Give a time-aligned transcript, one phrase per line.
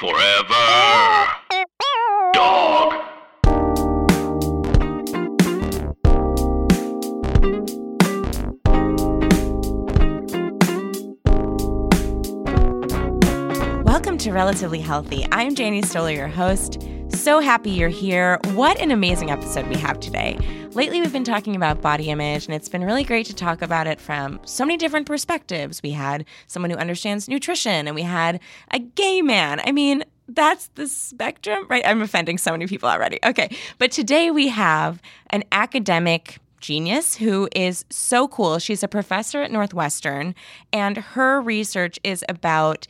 [0.00, 0.54] Forever.
[2.34, 2.94] Dog.
[13.84, 15.26] Welcome to Relatively Healthy.
[15.30, 16.82] I'm Janie Stoller, your host.
[17.14, 18.38] So happy you're here.
[18.52, 20.36] What an amazing episode we have today.
[20.72, 23.86] Lately, we've been talking about body image, and it's been really great to talk about
[23.86, 25.82] it from so many different perspectives.
[25.82, 28.40] We had someone who understands nutrition, and we had
[28.72, 29.62] a gay man.
[29.64, 31.86] I mean, that's the spectrum, right?
[31.86, 33.20] I'm offending so many people already.
[33.24, 33.56] Okay.
[33.78, 38.58] But today we have an academic genius who is so cool.
[38.58, 40.34] She's a professor at Northwestern,
[40.72, 42.86] and her research is about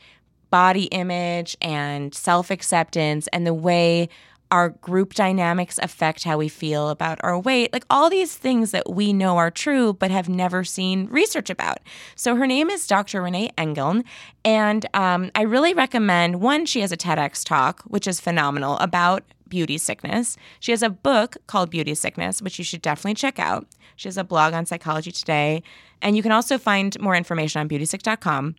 [0.55, 4.07] body image and self acceptance and the way
[4.51, 8.89] our group dynamics affect how we feel about our weight, like all these things that
[8.89, 11.79] we know are true but have never seen research about.
[12.15, 13.21] So her name is Dr.
[13.21, 14.05] Renee Engeln,
[14.45, 19.25] and um, I really recommend one, she has a TEDx talk, which is phenomenal about
[19.49, 20.37] beauty sickness.
[20.61, 23.67] She has a book called Beauty Sickness, which you should definitely check out.
[23.97, 25.63] She has a blog on Psychology Today,
[26.01, 28.55] and you can also find more information on beautysick.com.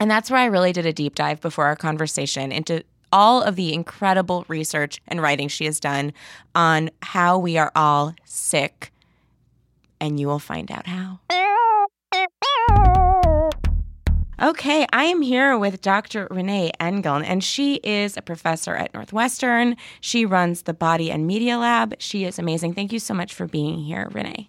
[0.00, 3.54] And that's where I really did a deep dive before our conversation into all of
[3.56, 6.14] the incredible research and writing she has done
[6.54, 8.92] on how we are all sick.
[10.00, 11.20] And you will find out how.
[14.42, 16.26] Okay, I am here with Dr.
[16.30, 19.76] Renee Engeln, and she is a professor at Northwestern.
[20.00, 21.94] She runs the Body and Media Lab.
[21.98, 22.72] She is amazing.
[22.72, 24.48] Thank you so much for being here, Renee.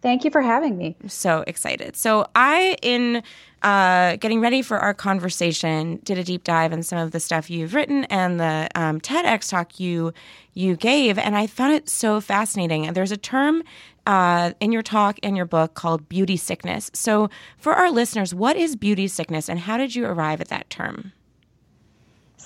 [0.00, 0.96] Thank you for having me.
[1.06, 1.96] So excited.
[1.96, 3.22] So, I, in
[3.62, 7.50] uh, getting ready for our conversation, did a deep dive in some of the stuff
[7.50, 10.12] you've written and the um, TEDx talk you
[10.54, 12.86] you gave, and I found it so fascinating.
[12.86, 13.62] And There's a term
[14.06, 16.90] uh, in your talk in your book called beauty sickness.
[16.94, 17.28] So,
[17.58, 21.12] for our listeners, what is beauty sickness, and how did you arrive at that term?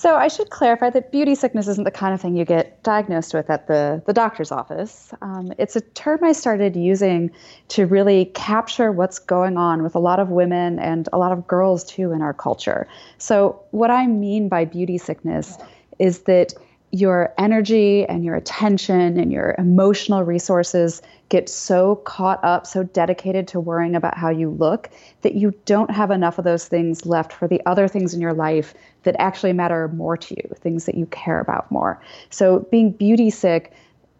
[0.03, 3.33] So I should clarify that beauty sickness isn't the kind of thing you get diagnosed
[3.35, 5.15] with at the, the doctor's office.
[5.23, 7.31] Um, it's a term I started using
[7.69, 11.47] to really capture what's going on with a lot of women and a lot of
[11.47, 12.89] girls too in our culture.
[13.19, 15.57] So what I mean by beauty sickness
[16.01, 16.53] is that
[16.93, 23.49] your energy and your attention and your emotional resources get so caught up, so dedicated
[23.49, 24.91] to worrying about how you look
[25.23, 28.35] that you don't have enough of those things left for the other things in your
[28.35, 31.99] life that actually matter more to you, things that you care about more.
[32.29, 33.73] So being beauty sick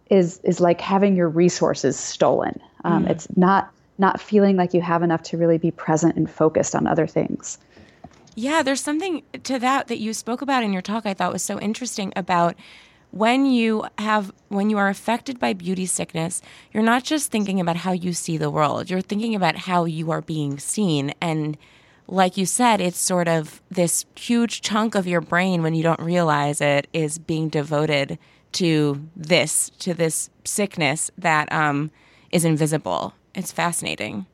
[0.09, 2.59] is is like having your resources stolen.
[2.85, 3.11] Um, mm.
[3.11, 6.87] It's not not feeling like you have enough to really be present and focused on
[6.87, 7.59] other things.
[8.35, 11.43] Yeah, there's something to that that you spoke about in your talk I thought was
[11.43, 12.57] so interesting about
[13.11, 16.41] when you have when you are affected by beauty sickness,
[16.73, 18.89] you're not just thinking about how you see the world.
[18.89, 21.59] You're thinking about how you are being seen and
[22.09, 26.01] like you said, it's sort of this huge chunk of your brain when you don't
[26.01, 28.19] realize it is being devoted
[28.53, 31.91] to this, to this sickness that um,
[32.31, 33.15] is invisible.
[33.35, 34.27] It's fascinating.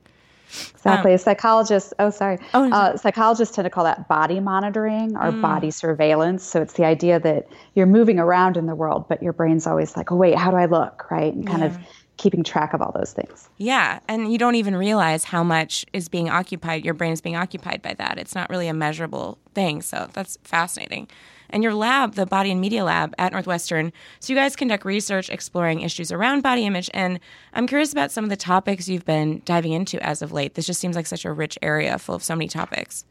[0.75, 1.13] Exactly.
[1.13, 2.39] Um, psychologists, oh, sorry.
[2.55, 5.43] Oh, uh, psychologists tend to call that body monitoring or mm.
[5.43, 6.45] body surveillance.
[6.45, 9.97] So it's the idea that you're moving around in the world, but your brain's always
[9.97, 11.11] like, oh, wait, how do I look?
[11.11, 11.35] Right.
[11.35, 11.67] And kind yeah.
[11.67, 11.79] of
[12.19, 13.49] keeping track of all those things.
[13.57, 14.01] Yeah.
[14.09, 16.85] And you don't even realize how much is being occupied.
[16.85, 18.19] Your brain is being occupied by that.
[18.19, 19.81] It's not really a measurable thing.
[19.83, 21.09] So that's fascinating
[21.51, 23.93] and your lab, the Body and Media Lab at Northwestern.
[24.21, 26.91] So you guys conduct research exploring issues around body image.
[26.93, 27.21] And
[27.55, 30.55] I'm curious about some of the topics you've been diving into as of late.
[30.55, 33.05] This just seems like such a rich area full of so many topics.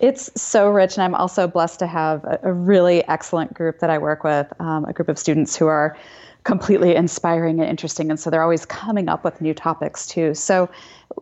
[0.00, 3.90] It's so rich, and I'm also blessed to have a, a really excellent group that
[3.90, 5.96] I work with, um, a group of students who are
[6.44, 8.10] completely inspiring and interesting.
[8.10, 10.34] And so they're always coming up with new topics too.
[10.34, 10.68] So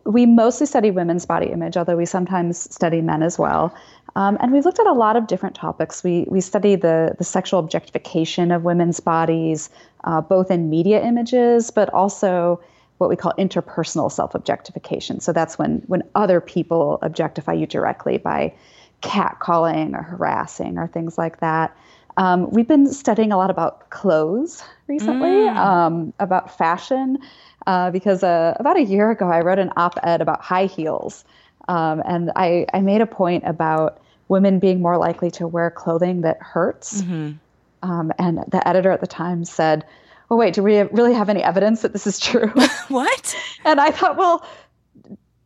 [0.05, 3.75] we mostly study women's body image, although we sometimes study men as well.
[4.15, 6.03] Um, and we've looked at a lot of different topics.
[6.03, 9.69] We, we study the, the sexual objectification of women's bodies,
[10.05, 12.59] uh, both in media images, but also
[12.97, 15.19] what we call interpersonal self objectification.
[15.19, 18.53] So that's when, when other people objectify you directly by
[19.01, 21.75] catcalling or harassing or things like that.
[22.17, 25.55] Um, we've been studying a lot about clothes recently, mm.
[25.55, 27.19] um, about fashion,
[27.67, 31.23] uh, because uh, about a year ago I wrote an op ed about high heels.
[31.67, 36.21] Um, and I, I made a point about women being more likely to wear clothing
[36.21, 37.01] that hurts.
[37.01, 37.33] Mm-hmm.
[37.89, 39.85] Um, and the editor at the time said,
[40.29, 42.47] Oh, wait, do we really have any evidence that this is true?
[42.89, 43.35] what?
[43.63, 44.45] And I thought, well,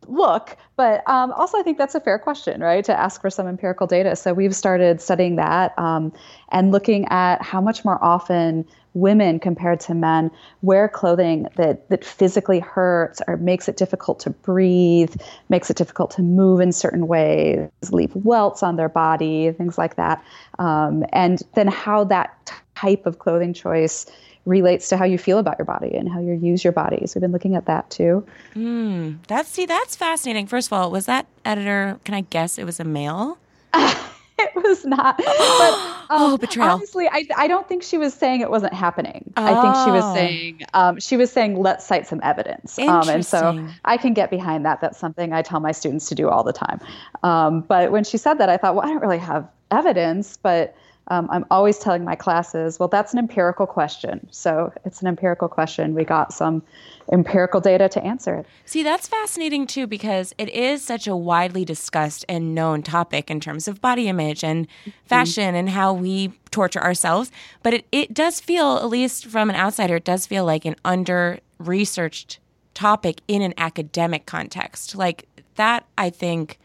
[0.08, 0.56] look.
[0.76, 2.84] But um, also, I think that's a fair question, right?
[2.84, 4.16] To ask for some empirical data.
[4.16, 6.12] So we've started studying that um,
[6.50, 12.04] and looking at how much more often women compared to men wear clothing that that
[12.04, 15.14] physically hurts or makes it difficult to breathe,
[15.48, 19.96] makes it difficult to move in certain ways, leave welts on their body, things like
[19.96, 20.22] that.
[20.58, 24.06] Um, and then how that type of clothing choice
[24.44, 27.06] relates to how you feel about your body and how you use your body.
[27.06, 28.26] So we've been looking at that too.
[28.54, 30.46] Mm, that's see, that's fascinating.
[30.46, 31.98] First of all, was that editor?
[32.04, 33.38] Can I guess it was a male?
[33.74, 35.16] it was not.
[35.16, 36.70] But um, oh, betrayal.
[36.70, 39.32] Honestly, I, I don't think she was saying it wasn't happening.
[39.36, 39.44] Oh.
[39.44, 40.14] I think she was oh.
[40.14, 42.78] saying um, she was saying let's cite some evidence.
[42.78, 44.80] Um, and so I can get behind that.
[44.80, 46.80] That's something I tell my students to do all the time.
[47.22, 50.74] Um, but when she said that, I thought, well, I don't really have evidence, but
[51.08, 54.28] um, I'm always telling my classes, well, that's an empirical question.
[54.30, 55.94] So it's an empirical question.
[55.94, 56.62] We got some
[57.10, 58.46] empirical data to answer it.
[58.66, 63.40] See, that's fascinating too, because it is such a widely discussed and known topic in
[63.40, 64.90] terms of body image and mm-hmm.
[65.04, 65.56] fashion mm-hmm.
[65.56, 67.32] and how we torture ourselves.
[67.62, 70.76] But it, it does feel, at least from an outsider, it does feel like an
[70.84, 72.38] under researched
[72.74, 74.94] topic in an academic context.
[74.94, 75.26] Like
[75.56, 76.58] that, I think,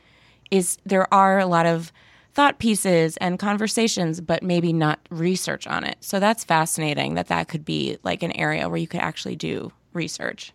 [0.51, 1.91] is there are a lot of
[2.37, 5.97] thought pieces and conversations, but maybe not research on it.
[6.01, 9.71] So that's fascinating that that could be like an area where you could actually do
[9.93, 10.53] research.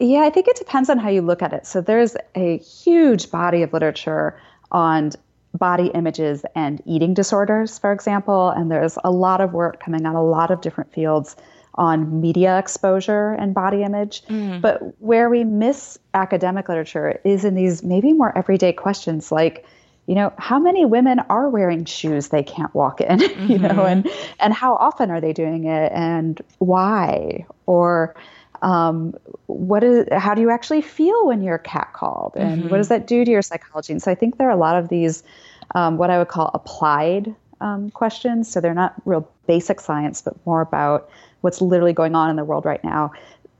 [0.00, 1.64] Yeah, I think it depends on how you look at it.
[1.64, 4.36] So there's a huge body of literature
[4.72, 5.12] on
[5.54, 10.16] body images and eating disorders, for example, and there's a lot of work coming out
[10.16, 11.36] a lot of different fields
[11.76, 14.24] on media exposure and body image.
[14.24, 14.60] Mm.
[14.60, 19.64] But where we miss academic literature is in these maybe more everyday questions like
[20.06, 23.46] you know how many women are wearing shoes they can't walk in mm-hmm.
[23.52, 23.80] you know mm-hmm.
[23.80, 24.10] and
[24.40, 28.14] and how often are they doing it and why or
[28.62, 29.14] um,
[29.46, 32.68] what is how do you actually feel when you're catcalled and mm-hmm.
[32.70, 34.76] what does that do to your psychology and so i think there are a lot
[34.76, 35.22] of these
[35.74, 40.34] um, what i would call applied um, questions so they're not real basic science but
[40.46, 41.10] more about
[41.42, 43.12] what's literally going on in the world right now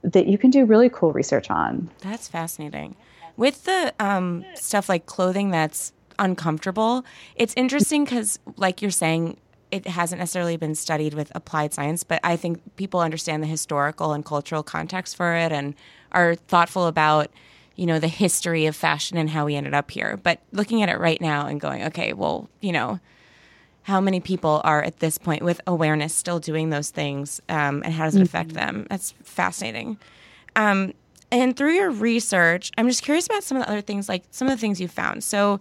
[0.02, 2.96] that you can do really cool research on that's fascinating
[3.36, 5.92] with the um, stuff like clothing that's
[6.22, 7.04] uncomfortable.
[7.34, 9.36] It's interesting because, like you're saying,
[9.70, 14.12] it hasn't necessarily been studied with applied science, but I think people understand the historical
[14.12, 15.74] and cultural context for it and
[16.12, 17.30] are thoughtful about,
[17.74, 20.20] you know, the history of fashion and how we ended up here.
[20.22, 23.00] But looking at it right now and going, okay, well, you know,
[23.82, 27.92] how many people are at this point with awareness still doing those things um, and
[27.92, 28.74] how does it affect mm-hmm.
[28.74, 28.86] them?
[28.88, 29.98] That's fascinating.
[30.54, 30.92] Um,
[31.32, 34.48] and through your research, I'm just curious about some of the other things, like some
[34.48, 35.24] of the things you found.
[35.24, 35.60] So,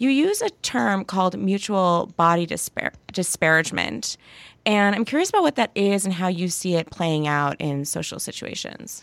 [0.00, 4.16] you use a term called mutual body dispar- disparagement.
[4.64, 7.84] And I'm curious about what that is and how you see it playing out in
[7.84, 9.02] social situations.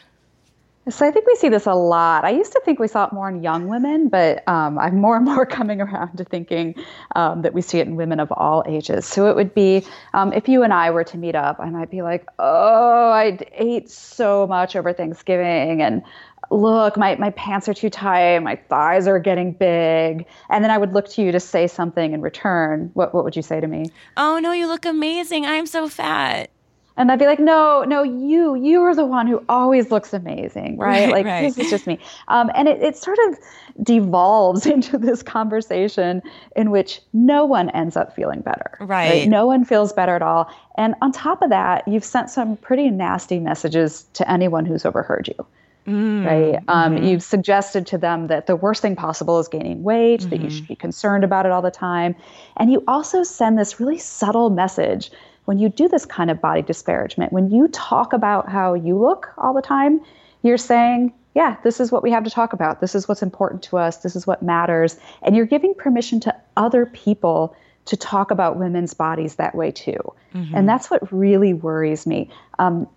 [0.89, 2.23] So I think we see this a lot.
[2.23, 5.17] I used to think we saw it more in young women, but um, I'm more
[5.17, 6.73] and more coming around to thinking
[7.15, 9.05] um, that we see it in women of all ages.
[9.05, 11.91] So it would be um, if you and I were to meet up, I might
[11.91, 16.03] be like, "Oh, I ate so much over Thanksgiving, and
[16.49, 20.25] look, my, my pants are too tight, my thighs are getting big.
[20.49, 22.91] And then I would look to you to say something in return.
[22.93, 23.91] What, what would you say to me?
[24.15, 25.45] Oh, no, you look amazing.
[25.45, 26.49] I'm so fat.
[26.97, 30.77] And I'd be like, no, no, you, you are the one who always looks amazing,
[30.77, 31.05] right?
[31.05, 31.41] right like right.
[31.43, 31.99] this is just me.
[32.27, 33.37] Um, and it, it sort of
[33.83, 36.23] devolves into this conversation
[36.55, 38.77] in which no one ends up feeling better.
[38.79, 38.87] Right.
[38.87, 39.29] right.
[39.29, 40.51] No one feels better at all.
[40.75, 45.27] And on top of that, you've sent some pretty nasty messages to anyone who's overheard
[45.27, 45.45] you.
[45.87, 46.63] Mm, right?
[46.67, 47.05] Um, mm-hmm.
[47.05, 50.29] You've suggested to them that the worst thing possible is gaining weight, mm-hmm.
[50.29, 50.73] that you should mm-hmm.
[50.73, 52.15] be concerned about it all the time.
[52.57, 55.11] And you also send this really subtle message
[55.45, 57.31] when you do this kind of body disparagement.
[57.31, 60.01] When you talk about how you look all the time,
[60.43, 62.81] you're saying, yeah, this is what we have to talk about.
[62.81, 63.97] This is what's important to us.
[63.97, 64.97] This is what matters.
[65.21, 69.97] And you're giving permission to other people to talk about women's bodies that way too.
[70.33, 70.53] Mm-hmm.
[70.53, 72.29] And that's what really worries me.
[72.59, 72.87] Um,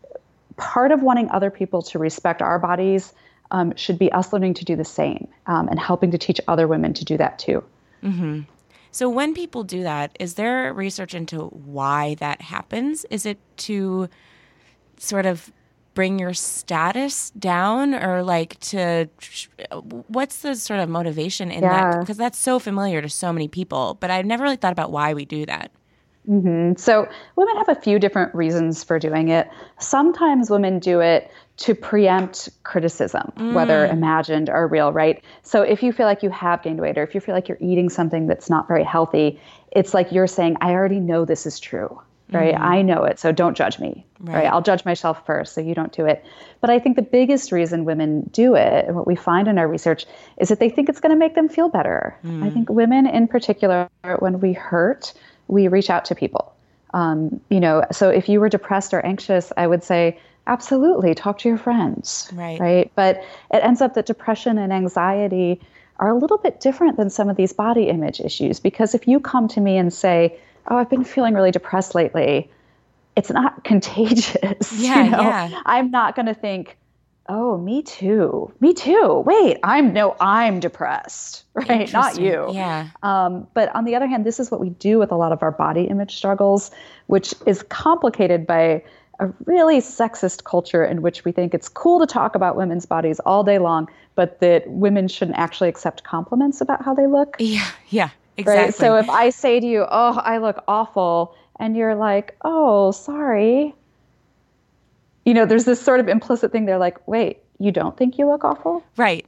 [0.61, 3.13] part of wanting other people to respect our bodies
[3.51, 6.69] um, should be us learning to do the same um, and helping to teach other
[6.69, 7.65] women to do that too.
[8.05, 8.43] Mm-hmm.
[8.93, 13.05] So, when people do that, is there research into why that happens?
[13.11, 14.09] Is it to
[14.99, 15.51] sort of
[15.95, 19.07] bring your status down or like to
[20.07, 21.91] what's the sort of motivation in yeah.
[21.91, 24.93] that because that's so familiar to so many people but i've never really thought about
[24.93, 25.73] why we do that
[26.31, 26.77] mm-hmm.
[26.77, 31.75] so women have a few different reasons for doing it sometimes women do it to
[31.75, 33.53] preempt criticism mm.
[33.53, 37.03] whether imagined or real right so if you feel like you have gained weight or
[37.03, 39.41] if you feel like you're eating something that's not very healthy
[39.73, 42.01] it's like you're saying i already know this is true
[42.33, 42.55] right?
[42.55, 42.65] Mm-hmm.
[42.65, 44.35] I know it, so don't judge me, right.
[44.35, 44.47] right.
[44.47, 46.25] I'll judge myself first, so you don't do it.
[46.61, 49.69] But I think the biggest reason women do it, and what we find in our
[49.69, 50.07] research,
[50.39, 52.17] is that they think it's going to make them feel better.
[52.25, 52.45] Mm-hmm.
[52.45, 55.13] I think women in particular, when we hurt,
[55.51, 56.55] we reach out to people.
[56.93, 61.39] Um, you know, so if you were depressed or anxious, I would say, absolutely, talk
[61.39, 62.59] to your friends, right?
[62.59, 62.93] Right.
[62.95, 63.19] But
[63.53, 65.61] it ends up that depression and anxiety
[65.99, 69.21] are a little bit different than some of these body image issues because if you
[69.21, 70.37] come to me and say,
[70.69, 72.51] oh, I've been feeling really depressed lately,
[73.17, 74.73] it's not contagious.
[74.81, 75.21] Yeah, you know?
[75.21, 75.63] yeah.
[75.67, 76.77] I'm not going to think,
[77.31, 78.53] oh, me too.
[78.61, 79.23] Me too.
[79.25, 81.91] Wait, I'm no, I'm depressed, right?
[81.93, 82.49] Not you.
[82.53, 82.89] Yeah.
[83.03, 85.43] Um, but on the other hand, this is what we do with a lot of
[85.43, 86.71] our body image struggles,
[87.07, 88.83] which is complicated by
[89.21, 93.21] a really sexist culture in which we think it's cool to talk about women's bodies
[93.21, 97.37] all day long, but that women shouldn't actually accept compliments about how they look.
[97.39, 98.11] Yeah, yeah.
[98.37, 98.65] Exactly.
[98.65, 98.75] Right?
[98.75, 103.75] So if I say to you, "Oh, I look awful," and you're like, "Oh, sorry,"
[105.25, 106.67] you know, there's this sort of implicit thing.
[106.67, 109.27] They're like, "Wait, you don't think you look awful?" Right.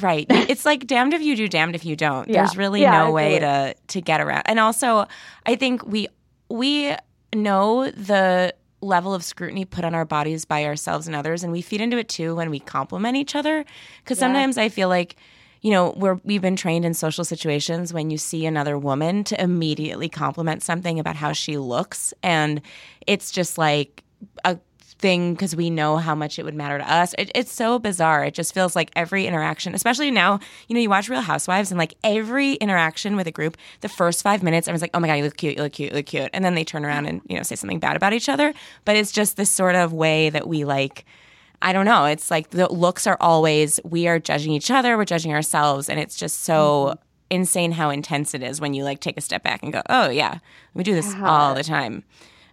[0.00, 0.26] Right.
[0.30, 2.28] it's like damned if you do, damned if you don't.
[2.28, 2.42] Yeah.
[2.42, 4.42] There's really yeah, no way to to get around.
[4.46, 5.06] And also,
[5.46, 6.08] I think we
[6.48, 6.94] we
[7.34, 11.62] know the level of scrutiny put on our bodies by ourselves and others and we
[11.62, 13.64] feed into it too when we compliment each other
[14.02, 14.20] because yeah.
[14.20, 15.16] sometimes I feel like
[15.64, 19.42] you know, we're, we've been trained in social situations when you see another woman to
[19.42, 22.12] immediately compliment something about how she looks.
[22.22, 22.60] And
[23.06, 24.04] it's just like
[24.44, 24.58] a
[24.98, 27.14] thing because we know how much it would matter to us.
[27.18, 28.24] It, it's so bizarre.
[28.24, 31.78] It just feels like every interaction, especially now, you know, you watch Real Housewives and
[31.78, 35.14] like every interaction with a group, the first five minutes, everyone's like, oh my God,
[35.14, 36.30] you look cute, you look cute, you look cute.
[36.32, 38.54] And then they turn around and, you know, say something bad about each other.
[38.84, 41.04] But it's just this sort of way that we like,
[41.64, 42.04] I don't know.
[42.04, 45.98] It's like the looks are always we are judging each other, we're judging ourselves, and
[45.98, 47.02] it's just so mm-hmm.
[47.30, 50.10] insane how intense it is when you like take a step back and go, "Oh
[50.10, 50.38] yeah,
[50.74, 52.04] we do this all the time."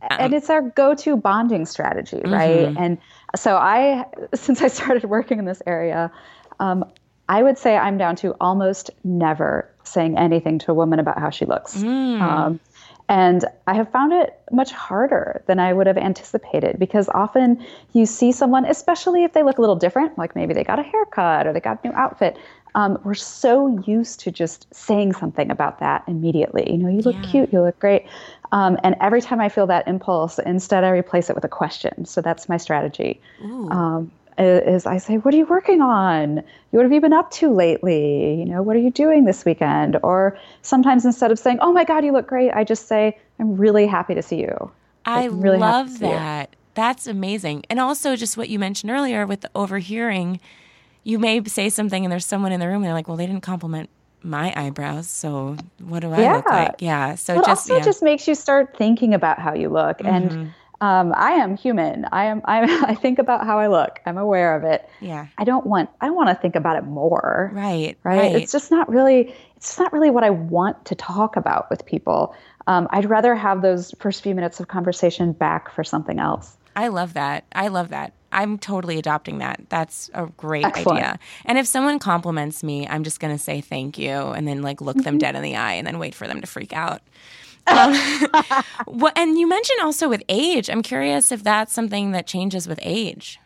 [0.09, 2.67] Um, and it's our go-to bonding strategy, right?
[2.67, 2.83] Mm-hmm.
[2.83, 2.97] And
[3.35, 6.11] so I, since I started working in this area,
[6.59, 6.85] um,
[7.29, 11.29] I would say I'm down to almost never saying anything to a woman about how
[11.29, 11.77] she looks.
[11.77, 12.21] Mm.
[12.21, 12.59] Um,
[13.11, 18.05] and I have found it much harder than I would have anticipated because often you
[18.05, 21.45] see someone, especially if they look a little different, like maybe they got a haircut
[21.45, 22.37] or they got a new outfit.
[22.73, 26.71] Um, we're so used to just saying something about that immediately.
[26.71, 27.29] You know, you look yeah.
[27.29, 28.05] cute, you look great.
[28.51, 32.05] Um, and every time I feel that impulse, instead I replace it with a question.
[32.05, 33.21] So that's my strategy.
[33.71, 36.43] Um, is I say, What are you working on?
[36.71, 38.35] What have you been up to lately?
[38.35, 39.97] You know, what are you doing this weekend?
[40.03, 43.55] Or sometimes instead of saying, Oh my God, you look great, I just say, I'm
[43.55, 44.71] really happy to see you.
[45.05, 46.49] I really love that.
[46.51, 46.57] You.
[46.73, 47.63] That's amazing.
[47.69, 50.39] And also, just what you mentioned earlier with the overhearing,
[51.03, 53.27] you may say something and there's someone in the room and they're like, Well, they
[53.27, 53.89] didn't compliment
[54.23, 56.35] my eyebrows, so what do I yeah.
[56.35, 56.75] look like?
[56.79, 57.15] Yeah.
[57.15, 57.83] So it just also yeah.
[57.83, 59.99] just makes you start thinking about how you look.
[59.99, 60.07] Mm-hmm.
[60.07, 62.07] And um, I am human.
[62.11, 62.41] I am.
[62.45, 63.99] I, I think about how I look.
[64.05, 64.87] I'm aware of it.
[64.99, 65.27] Yeah.
[65.37, 65.89] I don't want.
[66.01, 67.51] I want to think about it more.
[67.53, 68.17] Right, right.
[68.17, 68.35] Right.
[68.35, 69.33] It's just not really.
[69.57, 72.35] It's not really what I want to talk about with people.
[72.67, 76.57] Um, I'd rather have those first few minutes of conversation back for something else.
[76.75, 77.45] I love that.
[77.51, 78.13] I love that.
[78.31, 79.61] I'm totally adopting that.
[79.69, 80.99] That's a great Excellent.
[80.99, 81.19] idea.
[81.45, 84.81] And if someone compliments me, I'm just going to say thank you and then like
[84.81, 85.17] look them mm-hmm.
[85.19, 87.01] dead in the eye and then wait for them to freak out.
[87.67, 87.93] Um,
[88.85, 90.69] what, and you mentioned also with age.
[90.69, 93.39] I'm curious if that's something that changes with age.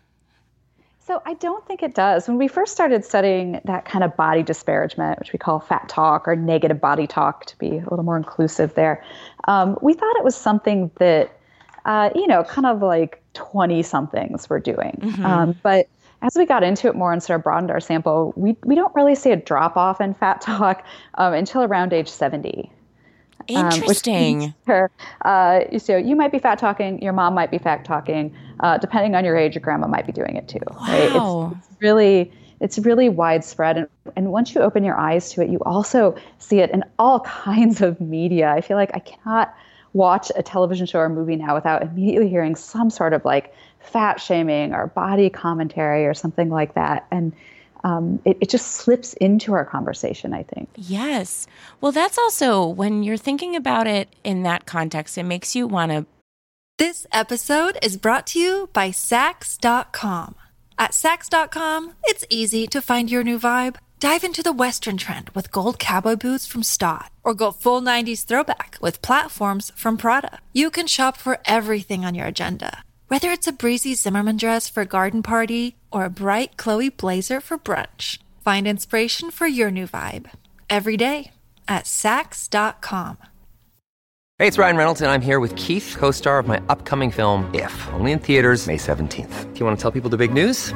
[1.05, 2.27] So I don't think it does.
[2.27, 6.27] When we first started studying that kind of body disparagement, which we call fat talk
[6.27, 9.03] or negative body talk to be a little more inclusive there,
[9.47, 11.34] um, we thought it was something that,
[11.85, 14.99] uh, you know, kind of like 20 somethings were doing.
[15.01, 15.25] Mm-hmm.
[15.25, 15.87] Um, but
[16.21, 18.93] as we got into it more and sort of broadened our sample, we, we don't
[18.95, 20.83] really see a drop off in fat talk
[21.15, 22.71] um, until around age 70.
[23.47, 24.55] Interesting.
[24.67, 24.87] Um,
[25.23, 28.35] uh, so you might be fat talking, your mom might be fat talking.
[28.61, 30.59] Uh, depending on your age, your grandma might be doing it too.
[30.71, 30.77] Wow.
[30.87, 31.51] Right?
[31.57, 33.77] It's, it's, really it's really widespread.
[33.77, 37.19] And, and once you open your eyes to it, you also see it in all
[37.45, 38.51] kinds of media.
[38.51, 39.53] I feel like I cannot
[39.95, 44.19] watch a television show or movie now without immediately hearing some sort of like fat
[44.19, 47.07] shaming or body commentary or something like that.
[47.11, 47.31] And
[47.85, 50.69] um, it, it just slips into our conversation, I think.
[50.75, 51.47] Yes.
[51.79, 55.91] Well, that's also when you're thinking about it in that context, it makes you want
[55.91, 56.05] to.
[56.77, 60.35] This episode is brought to you by Saks.com.
[60.77, 63.77] At Saks.com, it's easy to find your new vibe.
[64.05, 68.23] Dive into the Western trend with gold cowboy boots from Staud, or go full 90s
[68.23, 70.41] throwback with platforms from Prada.
[70.53, 74.81] You can shop for everything on your agenda, whether it's a breezy Zimmermann dress for
[74.81, 78.19] a garden party or a bright Chloe blazer for brunch.
[78.43, 80.29] Find inspiration for your new vibe
[80.69, 81.31] every day
[81.67, 83.17] at Saks.com.
[84.37, 87.49] Hey, it's Ryan Reynolds, and I'm here with Keith, co star of my upcoming film,
[87.55, 89.53] If, only in theaters, May 17th.
[89.53, 90.75] Do you want to tell people the big news?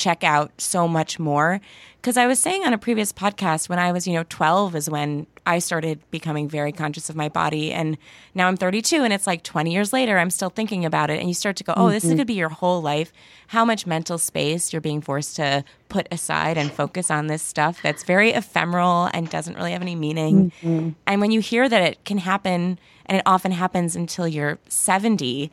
[0.00, 1.60] check out so much more.
[2.00, 4.88] Because I was saying on a previous podcast, when I was, you know, 12 is
[4.88, 7.72] when I started becoming very conscious of my body.
[7.72, 7.98] And
[8.34, 11.20] now I'm 32, and it's like 20 years later, I'm still thinking about it.
[11.20, 13.12] And you start to go, oh, this is going to be your whole life.
[13.48, 17.82] How much mental space you're being forced to put aside and focus on this stuff
[17.82, 20.52] that's very ephemeral and doesn't really have any meaning.
[20.62, 20.90] Mm-hmm.
[21.06, 25.50] And when you hear that it can happen, and it often happens until you're 70,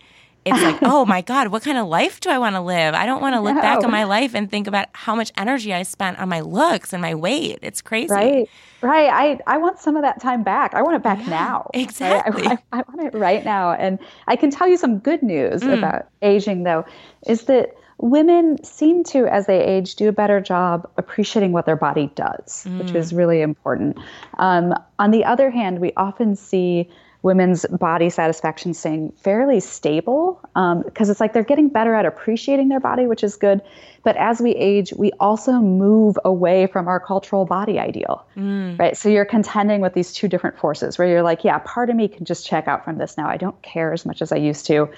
[0.47, 2.93] it's like, oh my God, what kind of life do I want to live?
[2.93, 3.61] I don't want to look no.
[3.61, 6.93] back on my life and think about how much energy I spent on my looks
[6.93, 7.59] and my weight.
[7.61, 8.13] It's crazy.
[8.13, 8.49] Right.
[8.81, 9.09] Right.
[9.09, 10.73] I, I want some of that time back.
[10.73, 11.71] I want it back yeah, now.
[11.73, 12.45] Exactly.
[12.45, 13.71] I, I, I, want it right now.
[13.71, 15.77] And I can tell you some good news mm.
[15.77, 16.85] about aging, though,
[17.25, 21.75] is that women seem to, as they age, do a better job appreciating what their
[21.75, 22.77] body does, mm.
[22.79, 23.97] which is really important.
[24.37, 26.89] Um, on the other hand, we often see
[27.27, 32.69] women's body satisfaction staying fairly stable because um, it's like they're getting better at appreciating
[32.69, 33.61] their body, which is good.
[34.03, 38.79] But as we age, we also move away from our cultural body ideal, mm.
[38.79, 38.95] right?
[38.95, 42.07] So you're contending with these two different forces where you're like, yeah, part of me
[42.07, 43.27] can just check out from this now.
[43.27, 44.89] I don't care as much as I used to.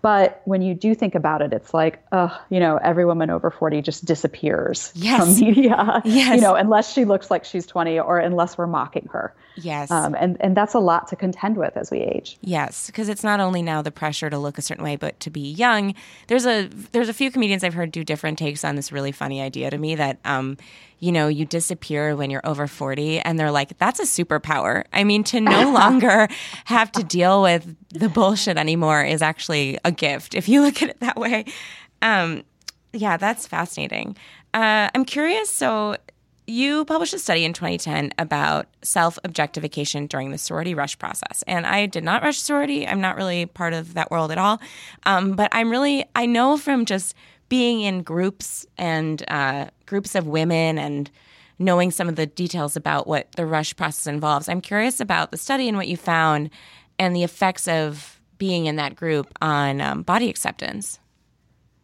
[0.00, 3.50] But when you do think about it, it's like, oh, you know, every woman over
[3.50, 5.38] 40 just disappears yes.
[5.38, 6.00] from media.
[6.06, 6.36] Yes.
[6.36, 9.34] You know, unless she looks like she's 20 or unless we're mocking her.
[9.56, 9.90] Yes.
[9.90, 12.38] Um, and, and that's a lot to contend with as we age.
[12.40, 15.30] Yes, because it's not only now the pressure to look a certain way, but to
[15.30, 15.94] be young.
[16.26, 19.40] There's a there's a few comedians I've heard do different takes on this really funny
[19.40, 20.56] idea to me that um,
[21.04, 24.84] you know, you disappear when you're over 40 and they're like, that's a superpower.
[24.90, 26.28] I mean, to no longer
[26.64, 30.88] have to deal with the bullshit anymore is actually a gift if you look at
[30.88, 31.44] it that way.
[32.00, 32.44] Um,
[32.94, 34.16] yeah, that's fascinating.
[34.54, 35.50] Uh, I'm curious.
[35.50, 35.96] So,
[36.46, 41.42] you published a study in 2010 about self objectification during the sorority rush process.
[41.46, 42.86] And I did not rush sorority.
[42.86, 44.60] I'm not really part of that world at all.
[45.04, 47.14] Um, but I'm really, I know from just
[47.48, 51.10] being in groups and uh, groups of women and
[51.58, 55.36] knowing some of the details about what the rush process involves, I'm curious about the
[55.36, 56.50] study and what you found
[56.98, 60.98] and the effects of being in that group on um, body acceptance.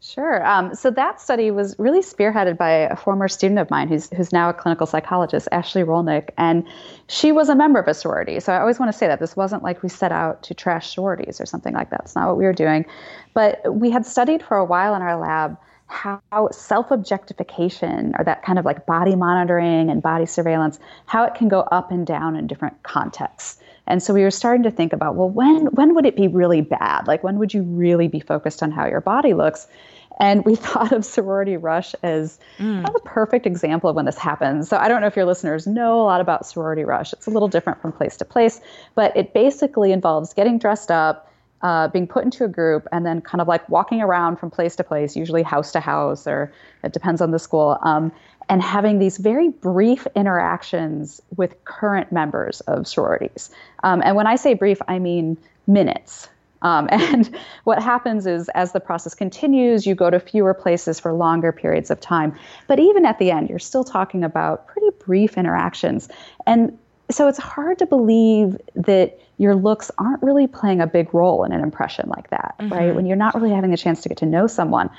[0.02, 0.46] Sure.
[0.46, 4.32] Um, so that study was really spearheaded by a former student of mine who's, who's
[4.32, 6.66] now a clinical psychologist, Ashley Rolnick, and
[7.08, 8.40] she was a member of a sorority.
[8.40, 10.94] So I always want to say that this wasn't like we set out to trash
[10.94, 12.00] sororities or something like that.
[12.04, 12.86] It's not what we were doing.
[13.34, 15.58] But we had studied for a while in our lab
[15.90, 21.34] how self objectification or that kind of like body monitoring and body surveillance, how it
[21.34, 23.60] can go up and down in different contexts.
[23.90, 26.60] And so we were starting to think about, well, when when would it be really
[26.60, 27.08] bad?
[27.08, 29.66] Like when would you really be focused on how your body looks?
[30.20, 32.86] And we thought of sorority rush as mm.
[32.86, 34.68] a perfect example of when this happens.
[34.68, 37.12] So I don't know if your listeners know a lot about sorority rush.
[37.12, 38.60] It's a little different from place to place,
[38.94, 41.28] but it basically involves getting dressed up,
[41.62, 44.76] uh, being put into a group, and then kind of like walking around from place
[44.76, 46.52] to place, usually house to house, or
[46.84, 47.76] it depends on the school.
[47.82, 48.12] Um,
[48.50, 53.48] and having these very brief interactions with current members of sororities.
[53.84, 56.28] Um, and when I say brief, I mean minutes.
[56.62, 61.12] Um, and what happens is, as the process continues, you go to fewer places for
[61.12, 62.36] longer periods of time.
[62.66, 66.08] But even at the end, you're still talking about pretty brief interactions.
[66.44, 66.76] And
[67.10, 71.52] so it's hard to believe that your looks aren't really playing a big role in
[71.52, 72.72] an impression like that, mm-hmm.
[72.72, 72.94] right?
[72.94, 74.90] When you're not really having the chance to get to know someone.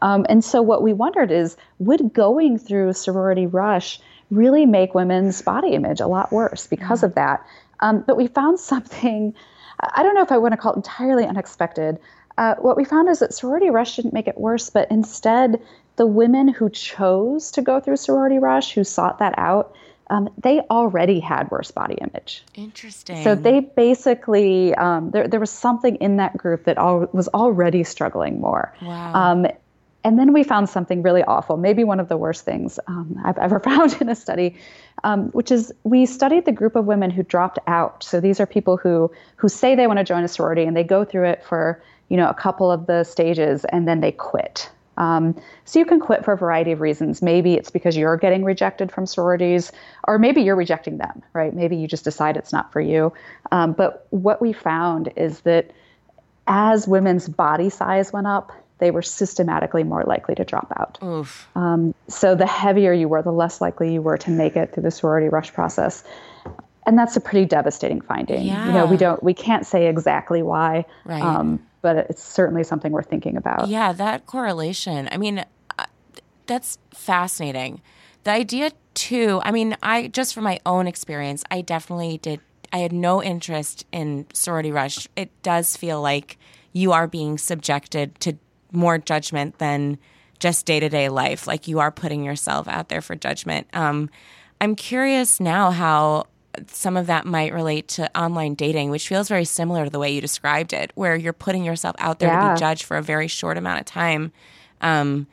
[0.00, 5.42] Um, and so what we wondered is would going through sorority rush really make women's
[5.42, 7.06] body image a lot worse because mm-hmm.
[7.06, 7.46] of that?
[7.80, 9.34] Um, but we found something,
[9.80, 11.98] I don't know if I want to call it entirely unexpected.
[12.38, 15.60] Uh, what we found is that sorority rush didn't make it worse, but instead,
[15.96, 19.74] the women who chose to go through sorority rush, who sought that out,
[20.10, 22.44] um, they already had worse body image.
[22.54, 23.22] Interesting.
[23.22, 27.84] So they basically, um, there, there was something in that group that all, was already
[27.84, 28.74] struggling more.
[28.82, 29.14] Wow.
[29.14, 29.46] Um,
[30.02, 33.38] and then we found something really awful, maybe one of the worst things um, I've
[33.38, 34.56] ever found in a study,
[35.04, 38.02] um, which is we studied the group of women who dropped out.
[38.02, 40.84] So these are people who who say they want to join a sorority and they
[40.84, 44.70] go through it for you know a couple of the stages and then they quit.
[45.00, 45.34] Um,
[45.64, 47.22] so you can quit for a variety of reasons.
[47.22, 49.72] Maybe it's because you're getting rejected from sororities,
[50.06, 51.54] or maybe you're rejecting them, right?
[51.54, 53.12] Maybe you just decide it's not for you.
[53.50, 55.70] Um, but what we found is that
[56.46, 60.98] as women's body size went up, they were systematically more likely to drop out.
[61.54, 64.82] Um, so the heavier you were, the less likely you were to make it through
[64.82, 66.04] the sorority rush process.
[66.86, 68.44] And that's a pretty devastating finding.
[68.44, 68.66] Yeah.
[68.66, 70.84] You know, we don't, we can't say exactly why.
[71.04, 71.22] Right.
[71.22, 73.68] Um, but it's certainly something we're thinking about.
[73.68, 75.08] Yeah, that correlation.
[75.10, 75.44] I mean,
[75.78, 75.86] uh,
[76.46, 77.80] that's fascinating.
[78.24, 82.40] The idea, too, I mean, I just from my own experience, I definitely did,
[82.72, 85.08] I had no interest in sorority rush.
[85.16, 86.38] It does feel like
[86.72, 88.36] you are being subjected to
[88.72, 89.98] more judgment than
[90.38, 91.46] just day to day life.
[91.46, 93.68] Like you are putting yourself out there for judgment.
[93.72, 94.10] Um,
[94.60, 96.26] I'm curious now how
[96.66, 100.10] some of that might relate to online dating, which feels very similar to the way
[100.10, 102.48] you described it, where you're putting yourself out there yeah.
[102.48, 104.32] to be judged for a very short amount of time.
[104.80, 105.26] Um,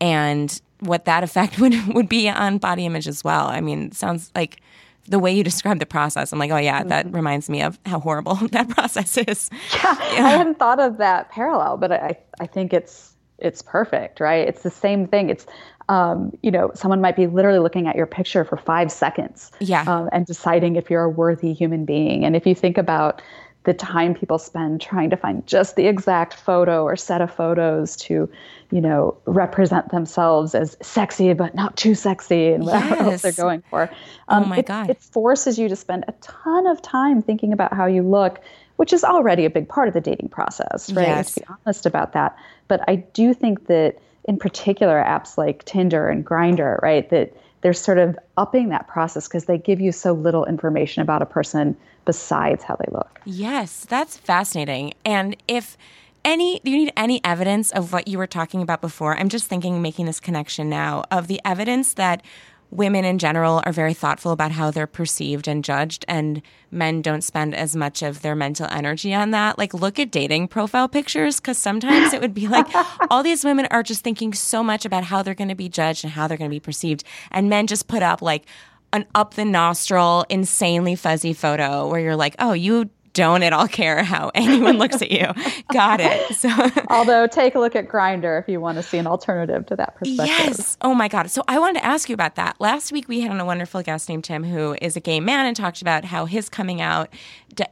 [0.00, 3.46] and what that effect would, would be on body image as well.
[3.46, 4.60] I mean, sounds like
[5.06, 7.16] the way you describe the process, I'm like, oh yeah, that mm-hmm.
[7.16, 9.50] reminds me of how horrible that process is.
[9.74, 14.20] Yeah, yeah, I hadn't thought of that parallel, but I, I think it's it's perfect,
[14.20, 14.46] right?
[14.46, 15.30] It's the same thing.
[15.30, 15.46] It's
[15.88, 19.84] um, you know, someone might be literally looking at your picture for five seconds, yeah,
[19.86, 22.24] um, and deciding if you're a worthy human being.
[22.24, 23.22] And if you think about
[23.64, 27.96] the time people spend trying to find just the exact photo or set of photos
[27.96, 28.26] to,
[28.70, 33.00] you know, represent themselves as sexy but not too sexy and whatever yes.
[33.00, 33.90] else they're going for.
[34.28, 34.88] Oh um, oh my it, God.
[34.88, 38.40] It forces you to spend a ton of time thinking about how you look,
[38.78, 41.08] which is already a big part of the dating process, right?
[41.08, 41.16] Yes.
[41.16, 42.36] Let's be honest about that.
[42.68, 47.72] But I do think that in particular apps like Tinder and Grindr, right, that they're
[47.72, 51.76] sort of upping that process because they give you so little information about a person
[52.04, 53.20] besides how they look.
[53.24, 54.94] Yes, that's fascinating.
[55.04, 55.76] And if
[56.24, 59.16] any do you need any evidence of what you were talking about before?
[59.16, 62.22] I'm just thinking making this connection now of the evidence that
[62.70, 67.22] women in general are very thoughtful about how they're perceived and judged and men don't
[67.22, 69.56] spend as much of their mental energy on that.
[69.58, 72.66] Like look at dating profile pictures because sometimes it would be like
[73.10, 76.04] all these women are just thinking so much about how they're going to be judged
[76.04, 77.04] and how they're going to be perceived.
[77.30, 78.44] And men just put up like
[78.92, 83.66] an up the nostril insanely fuzzy photo where you're like oh you don't at all
[83.66, 85.26] care how anyone looks at you.
[85.72, 86.18] Got it.
[86.38, 86.50] So,
[86.88, 89.96] although take a look at Grindr if you want to see an alternative to that
[89.96, 90.26] perspective.
[90.26, 90.76] Yes.
[90.82, 91.30] Oh my God.
[91.30, 92.60] So I wanted to ask you about that.
[92.60, 95.46] Last week we had on a wonderful guest named Tim who is a gay man
[95.46, 97.08] and talked about how his coming out.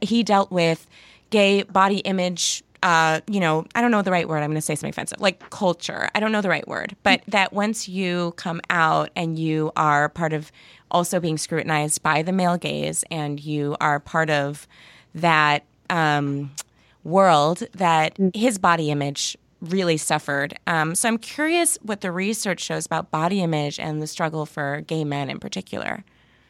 [0.01, 0.85] He dealt with
[1.29, 4.39] gay body image uh, you know, I don't know the right word.
[4.43, 6.09] I'm going to say something offensive, like culture.
[6.13, 10.09] I don't know the right word, but that once you come out and you are
[10.09, 10.51] part of
[10.91, 14.67] also being scrutinized by the male gaze and you are part of
[15.21, 16.51] that um,
[17.03, 18.35] world that mm.
[18.35, 20.57] his body image really suffered.
[20.67, 24.81] Um, so I'm curious what the research shows about body image and the struggle for
[24.81, 26.03] gay men in particular.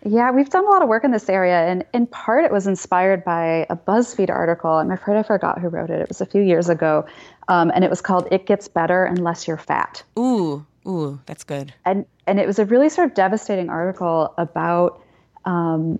[0.05, 2.67] Yeah, we've done a lot of work in this area, and in part it was
[2.67, 4.71] inspired by a BuzzFeed article.
[4.71, 6.01] I'm afraid I forgot who wrote it.
[6.01, 7.05] It was a few years ago,
[7.47, 11.73] um, and it was called "It Gets Better Unless You're Fat." Ooh, ooh, that's good.
[11.83, 15.01] And and it was a really sort of devastating article about
[15.45, 15.99] um,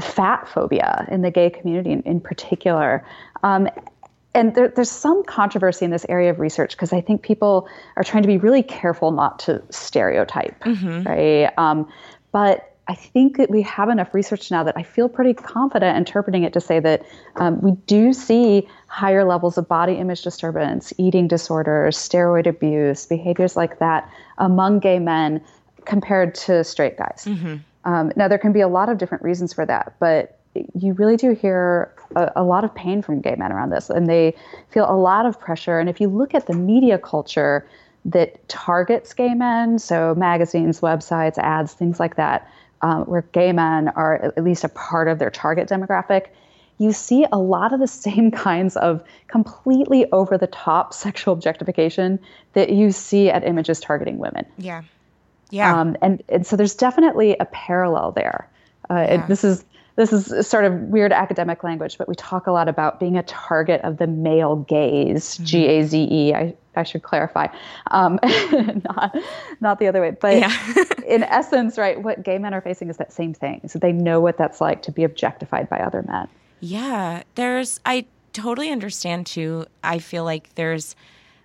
[0.00, 3.04] fat phobia in the gay community in, in particular.
[3.42, 3.68] Um,
[4.34, 8.02] and there, there's some controversy in this area of research because I think people are
[8.02, 11.02] trying to be really careful not to stereotype, mm-hmm.
[11.02, 11.52] right?
[11.56, 11.88] Um,
[12.32, 16.42] but I think that we have enough research now that I feel pretty confident interpreting
[16.44, 21.26] it to say that um, we do see higher levels of body image disturbance, eating
[21.26, 25.42] disorders, steroid abuse, behaviors like that among gay men
[25.86, 27.24] compared to straight guys.
[27.84, 30.38] Um, now, there can be a lot of different reasons for that, but
[30.74, 34.08] you really do hear a, a, lot of pain from gay men around this, and
[34.08, 34.34] they
[34.70, 35.78] feel a lot of pressure.
[35.78, 37.66] And if you look at the media culture
[38.04, 42.48] that targets gay men, so magazines, websites, ads, things like that,
[42.82, 46.26] um, where gay men are at least a part of their target demographic,
[46.78, 52.18] you see a lot of the same kinds of completely over the top sexual objectification
[52.52, 54.46] that you see at images targeting women.
[54.58, 54.82] Yeah.
[55.54, 55.80] Yeah.
[55.80, 58.50] Um, and, and so there's definitely a parallel there.
[58.90, 59.02] Uh, yeah.
[59.14, 59.64] it, this is
[59.96, 63.22] this is sort of weird academic language, but we talk a lot about being a
[63.22, 65.44] target of the male gaze, mm-hmm.
[65.44, 66.34] G A Z E.
[66.34, 67.46] I I should clarify,
[67.92, 68.18] um,
[68.52, 69.16] not
[69.60, 70.16] not the other way.
[70.20, 70.84] But yeah.
[71.06, 73.60] in essence, right, what gay men are facing is that same thing.
[73.68, 76.26] So they know what that's like to be objectified by other men.
[76.58, 77.78] Yeah, there's.
[77.86, 79.66] I totally understand too.
[79.84, 80.96] I feel like there's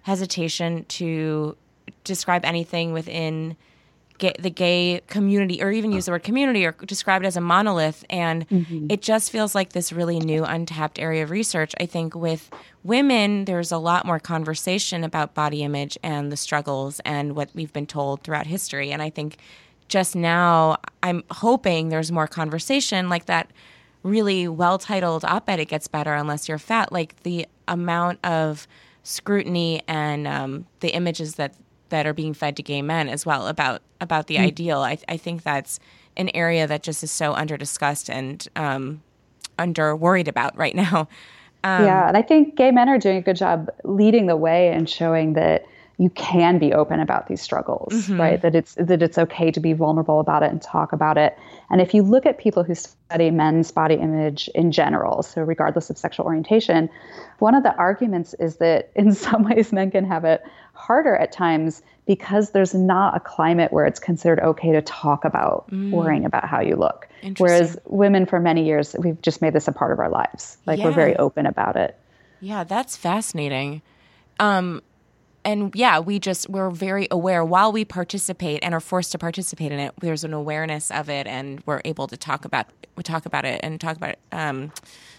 [0.02, 1.56] hesitation to
[2.04, 3.56] describe anything within
[4.20, 7.42] gay, the gay community or even use the word community or describe it as a
[7.42, 8.06] monolith.
[8.10, 8.88] And mm-hmm.
[8.90, 11.74] it just feels like this really new, untapped area of research.
[11.80, 12.52] I think with
[12.84, 17.74] women, there's a lot more conversation about body image and the struggles and what we've
[17.74, 18.92] been told throughout history.
[18.92, 19.38] And I think
[19.88, 23.52] just now, I'm hoping there's more conversation like that
[24.04, 26.92] really well titled op ed, It Gets Better Unless You're Fat.
[26.92, 28.68] Like the amount of
[29.04, 31.56] scrutiny and um, the images that
[31.90, 34.46] that are being fed to gay men as well about about the mm.
[34.46, 34.80] ideal.
[34.80, 35.80] I, I think that's
[36.18, 39.02] an area that just is so under discussed and um,
[39.58, 41.08] under worried about right now.
[41.62, 44.70] Um, yeah, and I think gay men are doing a good job leading the way
[44.70, 45.66] and showing that
[46.00, 48.20] you can be open about these struggles, mm-hmm.
[48.20, 48.42] right?
[48.42, 51.38] That it's that it's okay to be vulnerable about it and talk about it.
[51.70, 55.90] And if you look at people who study men's body image in general, so regardless
[55.90, 56.90] of sexual orientation,
[57.40, 60.42] one of the arguments is that in some ways men can have it
[60.74, 65.70] harder at times because there's not a climate where it's considered okay to talk about
[65.70, 65.92] mm.
[65.92, 67.10] worrying about how you look.
[67.38, 70.58] Whereas women, for many years, we've just made this a part of our lives.
[70.66, 70.86] Like yeah.
[70.86, 72.00] we're very open about it.
[72.40, 73.82] Yeah, that's fascinating.
[74.40, 74.82] Um,
[75.46, 79.72] and yeah, we just we're very aware while we participate and are forced to participate
[79.72, 79.94] in it.
[80.00, 83.60] There's an awareness of it, and we're able to talk about we talk about it
[83.64, 84.72] and talk about it, um,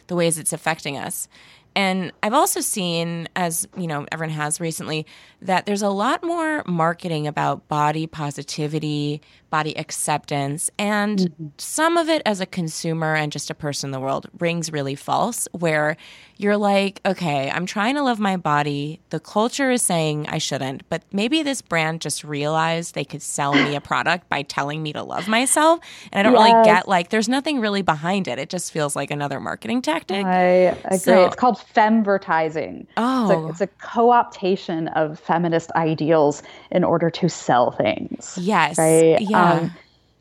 [0.08, 1.28] the ways it's affecting us.
[1.76, 5.06] And I've also seen, as you know, everyone has recently,
[5.40, 11.46] that there's a lot more marketing about body positivity, body acceptance, and mm-hmm.
[11.58, 14.96] some of it as a consumer and just a person in the world rings really
[14.96, 15.96] false, where
[16.40, 18.98] you're like, okay, I'm trying to love my body.
[19.10, 23.52] The culture is saying I shouldn't, but maybe this brand just realized they could sell
[23.52, 25.80] me a product by telling me to love myself.
[26.12, 26.52] And I don't yes.
[26.54, 28.38] really get like, there's nothing really behind it.
[28.38, 30.24] It just feels like another marketing tactic.
[30.24, 30.98] I agree.
[30.98, 32.86] So, it's called femvertising.
[32.96, 33.48] Oh.
[33.50, 38.38] It's a, it's a co optation of feminist ideals in order to sell things.
[38.40, 38.78] Yes.
[38.78, 39.20] Right.
[39.20, 39.52] Yeah.
[39.52, 39.72] Um,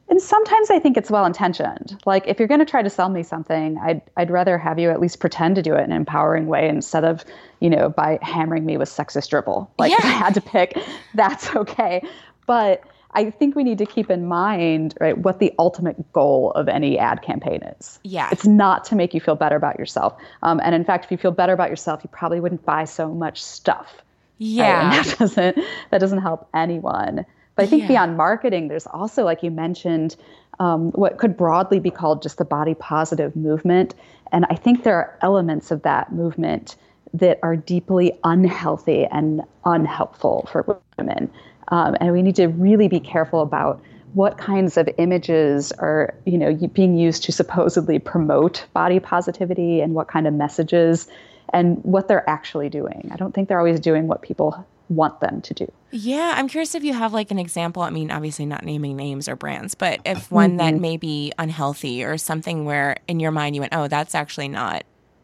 [0.09, 2.01] and sometimes I think it's well intentioned.
[2.05, 4.89] Like if you're going to try to sell me something, I'd I'd rather have you
[4.89, 7.23] at least pretend to do it in an empowering way instead of,
[7.59, 9.71] you know, by hammering me with sexist dribble.
[9.77, 9.97] Like yeah.
[9.99, 10.77] if I had to pick,
[11.13, 12.01] that's okay.
[12.47, 16.67] But I think we need to keep in mind, right, what the ultimate goal of
[16.67, 17.99] any ad campaign is.
[18.03, 18.29] Yeah.
[18.31, 20.15] It's not to make you feel better about yourself.
[20.43, 23.09] Um, and in fact, if you feel better about yourself, you probably wouldn't buy so
[23.13, 24.03] much stuff.
[24.37, 24.73] Yeah.
[24.73, 24.83] Right?
[24.83, 27.25] And that doesn't that doesn't help anyone.
[27.59, 27.87] But I think yeah.
[27.89, 30.15] beyond marketing, there's also, like you mentioned,
[30.59, 33.95] um, what could broadly be called just the body positive movement.
[34.31, 36.77] And I think there are elements of that movement
[37.13, 41.29] that are deeply unhealthy and unhelpful for women.
[41.69, 43.81] Um, and we need to really be careful about
[44.13, 49.93] what kinds of images are you know being used to supposedly promote body positivity and
[49.93, 51.07] what kind of messages
[51.53, 53.09] and what they're actually doing.
[53.11, 55.71] I don't think they're always doing what people want them to do.
[55.91, 57.83] Yeah, I'm curious if you have like an example.
[57.83, 60.57] I mean, obviously not naming names or brands, but if one mm-hmm.
[60.57, 64.47] that may be unhealthy or something where in your mind you went, oh, that's actually
[64.47, 64.83] not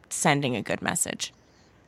[0.09, 1.33] sending a good message.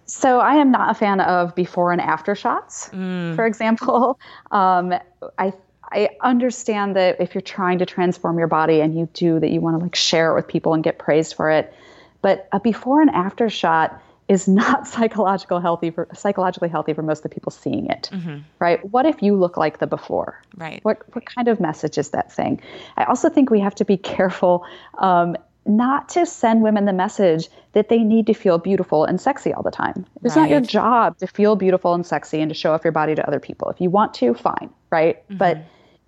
[0.05, 3.35] So I am not a fan of before and after shots, mm.
[3.35, 4.19] for example.
[4.49, 4.93] Um,
[5.37, 5.51] I
[5.91, 9.59] I understand that if you're trying to transform your body and you do that, you
[9.59, 11.73] want to like share it with people and get praised for it.
[12.21, 17.19] But a before and after shot is not psychological healthy for psychologically healthy for most
[17.19, 18.37] of the people seeing it mm-hmm.
[18.59, 18.83] right?
[18.91, 20.41] What if you look like the before?
[20.55, 20.83] Right.
[20.83, 22.61] What what kind of message is that thing
[22.97, 24.65] i also think we have to be careful
[24.97, 25.35] um,
[25.65, 29.63] not to send women the message that they need to feel beautiful and sexy all
[29.63, 30.05] the time.
[30.23, 30.43] It's right.
[30.43, 33.27] not your job to feel beautiful and sexy and to show off your body to
[33.27, 33.69] other people.
[33.69, 35.23] If you want to fine right?
[35.23, 35.37] Mm-hmm.
[35.37, 35.57] but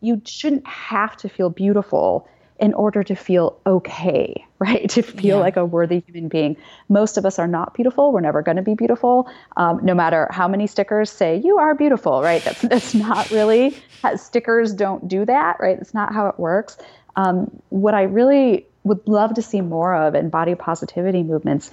[0.01, 2.27] you shouldn't have to feel beautiful
[2.59, 4.89] in order to feel okay, right?
[4.89, 5.41] To feel Yeah.
[5.41, 6.57] like a worthy human being.
[6.89, 8.11] Most of us are not beautiful.
[8.11, 11.73] We're never going to be beautiful, um, no matter how many stickers say you are
[11.75, 12.43] beautiful, right?
[12.43, 13.75] That's that's not really
[14.15, 15.77] stickers don't do that, right?
[15.79, 16.77] It's not how it works.
[17.15, 21.71] Um, what I really would love to see more of in body positivity movements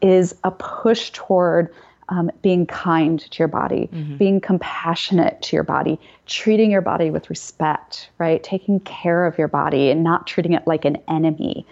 [0.00, 1.72] is a push toward
[2.08, 7.28] um, being kind to your body, being compassionate to your body, treating your body with
[7.30, 8.42] respect, right?
[8.42, 11.66] Taking care of your body and not treating it like an enemy.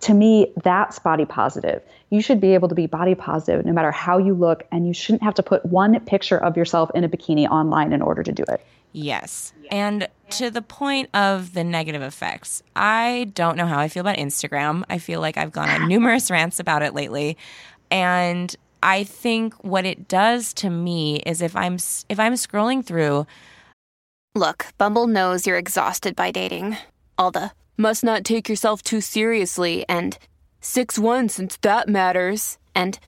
[0.00, 1.82] To me, that's body positive.
[2.10, 4.92] You should be able to be body positive no matter how you look, and you
[4.92, 8.32] shouldn't have to put one picture of yourself in a bikini online in order to
[8.32, 8.64] do it.
[8.92, 9.52] Yes.
[9.70, 14.16] And to the point of the negative effects, I don't know how I feel about
[14.16, 14.84] Instagram.
[14.88, 17.36] I feel like I've gone on numerous rants about it lately.
[17.90, 21.74] And I think what it does to me is if I'm
[22.08, 23.26] if I'm scrolling through
[24.34, 26.76] Look, Bumble knows you're exhausted by dating.
[27.16, 30.18] All the must not take yourself too seriously and
[30.60, 32.58] 6 1 since that matters.
[32.74, 32.98] And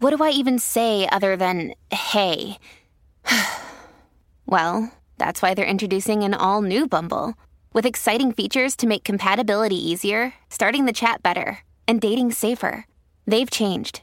[0.00, 2.58] what do I even say other than hey?
[4.46, 7.34] well, that's why they're introducing an all new Bumble
[7.72, 12.86] with exciting features to make compatibility easier, starting the chat better, and dating safer.
[13.26, 14.02] They've changed,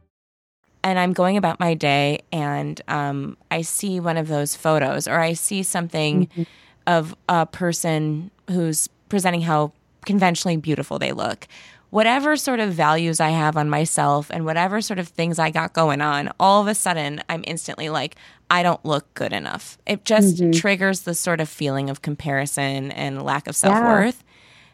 [0.83, 5.19] And I'm going about my day and um, I see one of those photos or
[5.19, 6.27] I see something
[6.87, 9.73] of a person who's presenting how
[10.05, 11.47] conventionally beautiful they look.
[11.91, 15.73] Whatever sort of values I have on myself and whatever sort of things I got
[15.73, 18.15] going on, all of a sudden I'm instantly like,
[18.49, 19.77] I don't look good enough.
[19.85, 24.23] It just triggers the sort of feeling of comparison and lack of self worth.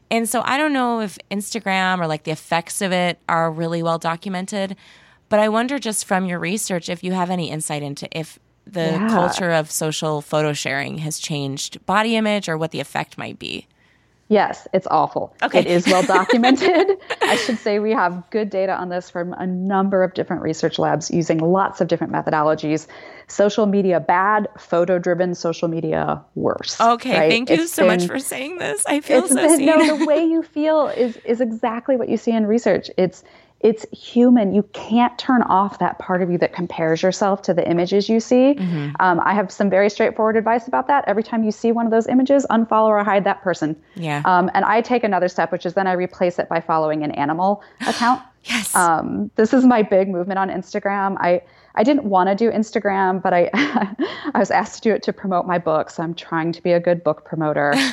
[0.10, 3.84] And so I don't know if Instagram or like the effects of it are really
[3.84, 4.76] well documented,
[5.30, 8.92] but I wonder just from your research if you have any insight into if the
[8.92, 9.08] Yeah.
[9.10, 13.68] culture of social photo sharing has changed body image or what the effect might be.
[14.30, 15.34] Yes, it's awful.
[15.42, 15.60] Okay.
[15.60, 16.98] It is well documented.
[17.22, 20.78] I should say we have good data on this from a number of different research
[20.78, 22.88] labs using lots of different methodologies.
[23.30, 26.80] Social media bad, photo driven social media worse.
[26.82, 27.32] Okay, right?
[27.32, 28.86] thank you It's so much for saying this.
[28.86, 29.66] I feel so been- seen.
[29.66, 32.90] no, the way you feel is is exactly what you see in research.
[32.98, 33.24] It's
[33.62, 34.54] it's human.
[34.54, 38.20] You can't turn off that part of you that compares yourself to the images you
[38.20, 38.54] see.
[38.54, 38.92] Mm-hmm.
[39.00, 41.04] Um, I have some very straightforward advice about that.
[41.08, 43.76] Every time you see one of those images, unfollow or hide that person.
[43.96, 44.22] Yeah.
[44.26, 47.12] Um, and I take another step, which is then I replace it by following an
[47.12, 48.22] animal account.
[48.44, 48.76] yes.
[48.76, 51.18] Um, this is my big movement on Instagram.
[51.20, 51.42] I
[51.74, 53.50] I didn't want to do Instagram, but I
[54.34, 56.74] I was asked to do it to promote my book, so I'm trying to be
[56.74, 57.74] a good book promoter.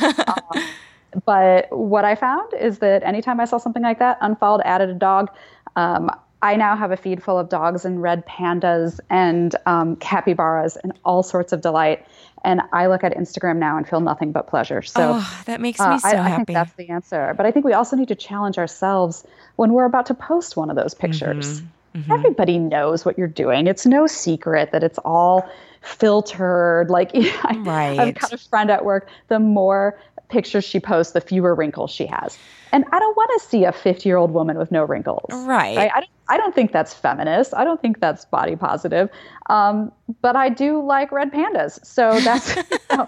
[1.25, 4.95] But what I found is that anytime I saw something like that, unfollowed, added a
[4.95, 5.31] dog.
[5.77, 6.11] Um,
[6.43, 10.93] I now have a feed full of dogs and red pandas and um, capybaras and
[11.03, 12.05] all sorts of delight.
[12.45, 14.83] And I look at Instagram now and feel nothing but pleasure.
[14.83, 16.53] So oh, that makes uh, me so I, I think happy.
[16.53, 17.33] that's the answer.
[17.35, 20.69] But I think we also need to challenge ourselves when we're about to post one
[20.69, 21.63] of those pictures.
[21.95, 22.13] Mm-hmm.
[22.13, 23.67] Everybody knows what you're doing.
[23.67, 25.49] It's no secret that it's all
[25.81, 26.91] filtered.
[26.91, 27.99] Like I, Right.
[27.99, 29.09] I've got a friend at work.
[29.29, 29.99] The more
[30.35, 32.37] pictures she posts, the fewer wrinkles she has.
[32.73, 35.31] And I don't want to see a 50 year old woman with no wrinkles.
[35.33, 35.79] Right.
[35.79, 37.55] I, don't, I don't think that's feminist.
[37.55, 39.11] I don't think that's body positive.
[39.49, 39.93] Um,
[40.23, 41.85] but I do like red pandas.
[41.87, 42.57] So that's.
[42.91, 43.07] you know,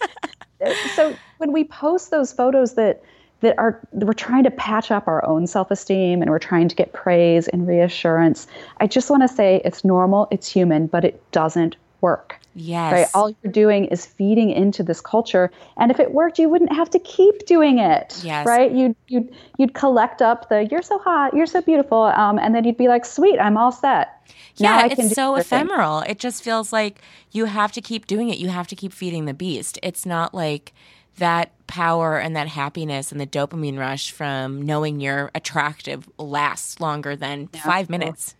[0.94, 3.02] so when we post those photos that
[3.40, 6.94] that are we're trying to patch up our own self-esteem and we're trying to get
[6.94, 8.46] praise and reassurance
[8.80, 12.92] i just want to say it's normal it's human but it doesn't work yes.
[12.92, 16.72] right all you're doing is feeding into this culture and if it worked you wouldn't
[16.72, 18.46] have to keep doing it Yes.
[18.46, 22.54] right you'd you'd you'd collect up the you're so hot you're so beautiful um, and
[22.54, 24.08] then you'd be like sweet i'm all set
[24.58, 26.00] Now Yeah, it's so ephemeral.
[26.00, 28.38] It just feels like you have to keep doing it.
[28.38, 29.78] You have to keep feeding the beast.
[29.82, 30.72] It's not like
[31.18, 37.14] that power and that happiness and the dopamine rush from knowing you're attractive lasts longer
[37.16, 38.34] than five minutes.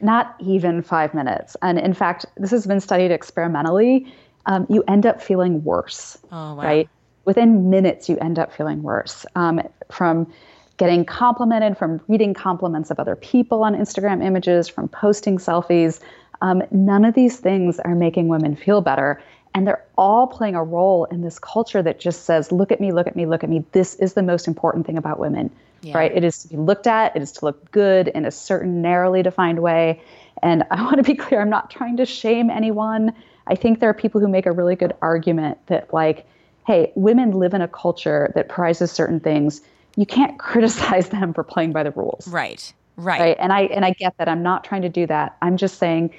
[0.00, 1.56] Not even five minutes.
[1.62, 4.12] And in fact, this has been studied experimentally.
[4.46, 6.62] Um, you end up feeling worse, Oh, wow.
[6.62, 6.88] right?
[7.26, 9.60] Within minutes, you end up feeling worse um,
[9.92, 10.32] from
[10.78, 16.00] getting complimented, from reading compliments of other people on Instagram images, from posting selfies.
[16.40, 19.22] Um, none of these things are making women feel better.
[19.54, 22.92] And they're all playing a role in this culture that just says, look at me,
[22.92, 23.64] look at me, look at me.
[23.72, 25.50] This is the most important thing about women,
[25.82, 25.98] Yeah.
[25.98, 26.12] right?
[26.14, 29.22] It is to be looked at, it is to look good in a certain narrowly
[29.22, 30.00] defined way.
[30.42, 33.12] And I want to be clear, I'm not trying to shame anyone.
[33.48, 36.26] I think there are people who make a really good argument that, like,
[36.66, 39.62] hey, women live in a culture that prizes certain things.
[39.96, 42.28] You can't criticize them for playing by the rules.
[42.28, 42.72] Right.
[42.96, 43.20] Right.
[43.20, 43.36] Right.
[43.40, 44.28] And I and I get that.
[44.28, 45.36] I'm not trying to do that.
[45.42, 46.12] I'm just saying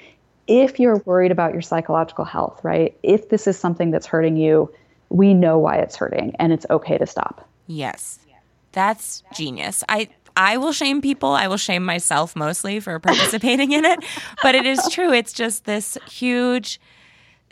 [0.46, 2.96] if you're worried about your psychological health, right?
[3.02, 4.72] If this is something that's hurting you,
[5.08, 7.48] we know why it's hurting and it's okay to stop.
[7.66, 8.18] Yes.
[8.72, 9.84] That's genius.
[9.88, 11.30] I I will shame people.
[11.30, 14.02] I will shame myself mostly for participating in it,
[14.42, 15.12] but it is true.
[15.12, 16.80] It's just this huge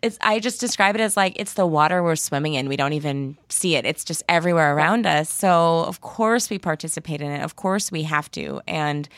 [0.03, 2.69] it's I just describe it as like it's the water we're swimming in.
[2.69, 3.85] We don't even see it.
[3.85, 5.29] It's just everywhere around us.
[5.31, 7.43] So of course we participate in it.
[7.43, 8.61] Of course we have to.
[8.67, 9.09] And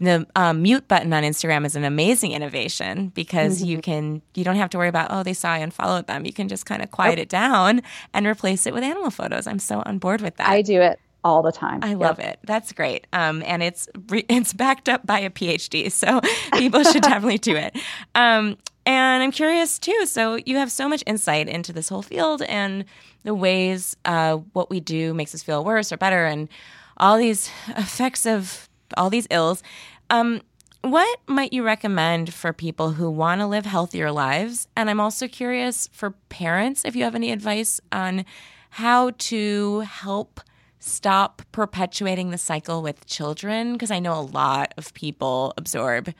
[0.00, 4.56] the um, mute button on Instagram is an amazing innovation because you can you don't
[4.56, 6.24] have to worry about oh they saw I unfollowed them.
[6.24, 7.82] You can just kind of quiet it down
[8.14, 9.46] and replace it with animal photos.
[9.46, 10.48] I'm so on board with that.
[10.48, 11.80] I do it all the time.
[11.82, 12.38] I love it.
[12.44, 13.06] That's great.
[13.12, 16.20] Um, and it's re- it's backed up by a PhD, so
[16.58, 17.76] people should definitely do it.
[18.14, 20.06] Um, and I'm curious too.
[20.06, 22.84] So you have so much insight into this whole field and
[23.22, 26.48] the ways uh, what we do makes us feel worse or better, and
[26.96, 29.62] all these effects of all these ills.
[30.10, 30.42] Um,
[30.82, 34.66] what might you recommend for people who want to live healthier lives?
[34.76, 38.24] And I'm also curious for parents if you have any advice on
[38.70, 40.40] how to help
[40.78, 46.14] stop perpetuating the cycle with children because I know a lot of people absorb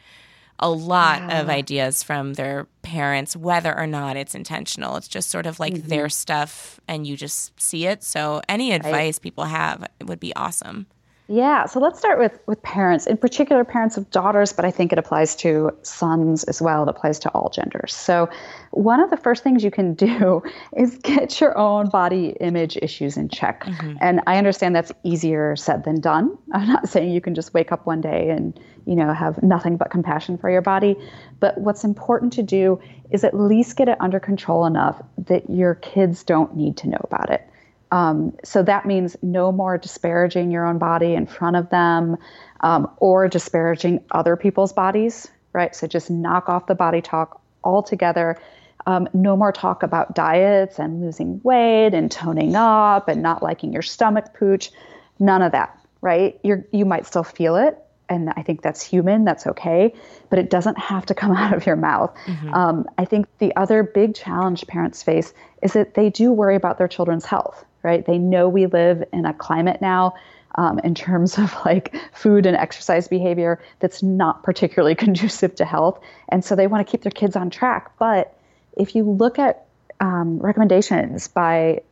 [0.59, 4.97] a lot of ideas from their parents whether or not it's intentional.
[4.97, 8.05] It's just sort of like their stuff and you just see it.
[8.05, 10.87] So any advice people have would be awesome
[11.33, 14.93] Yeah, so let's start with with parents, in particular parents of daughters, but I think
[14.93, 16.83] it applies to sons as well.
[16.83, 17.95] It applies to all genders.
[17.95, 18.29] So,
[18.73, 20.43] one of the first things you can do
[20.77, 23.63] is get your own body image issues in check.
[23.63, 23.99] Mm-hmm.
[24.01, 26.37] And I understand that's easier said than done.
[26.53, 29.77] I'm not saying you can just wake up one day and, you know, have nothing
[29.77, 30.97] but compassion for your body,
[31.39, 32.81] but what's important to do
[33.13, 37.01] is at least get it under control enough that your kids don't need to know
[37.05, 37.47] about it.
[37.93, 42.17] Um, so that means no more disparaging your own body in front of them
[42.61, 45.75] um, or disparaging other people's bodies, right?
[45.75, 48.39] So just knock off the body talk altogether.
[48.87, 53.73] Um, no more talk about diets and losing weight and toning up and not liking
[53.73, 54.71] your stomach pooch.
[55.19, 56.39] None of that, right?
[56.43, 57.77] You're, you might still feel it.
[58.11, 59.95] And I think that's human, that's okay,
[60.29, 62.15] but it doesn't have to come out of your mouth.
[62.53, 65.33] Um, I think the other big challenge parents face
[65.63, 68.05] is that they do worry about their children's health, right?
[68.05, 70.15] They know we live in a climate now
[70.57, 76.01] um, in terms of like food and exercise behavior that's not particularly conducive to health.
[76.29, 77.97] And so they want to keep their kids on track.
[77.99, 78.37] But
[78.77, 79.67] if you look at
[80.01, 81.83] um, recommendations by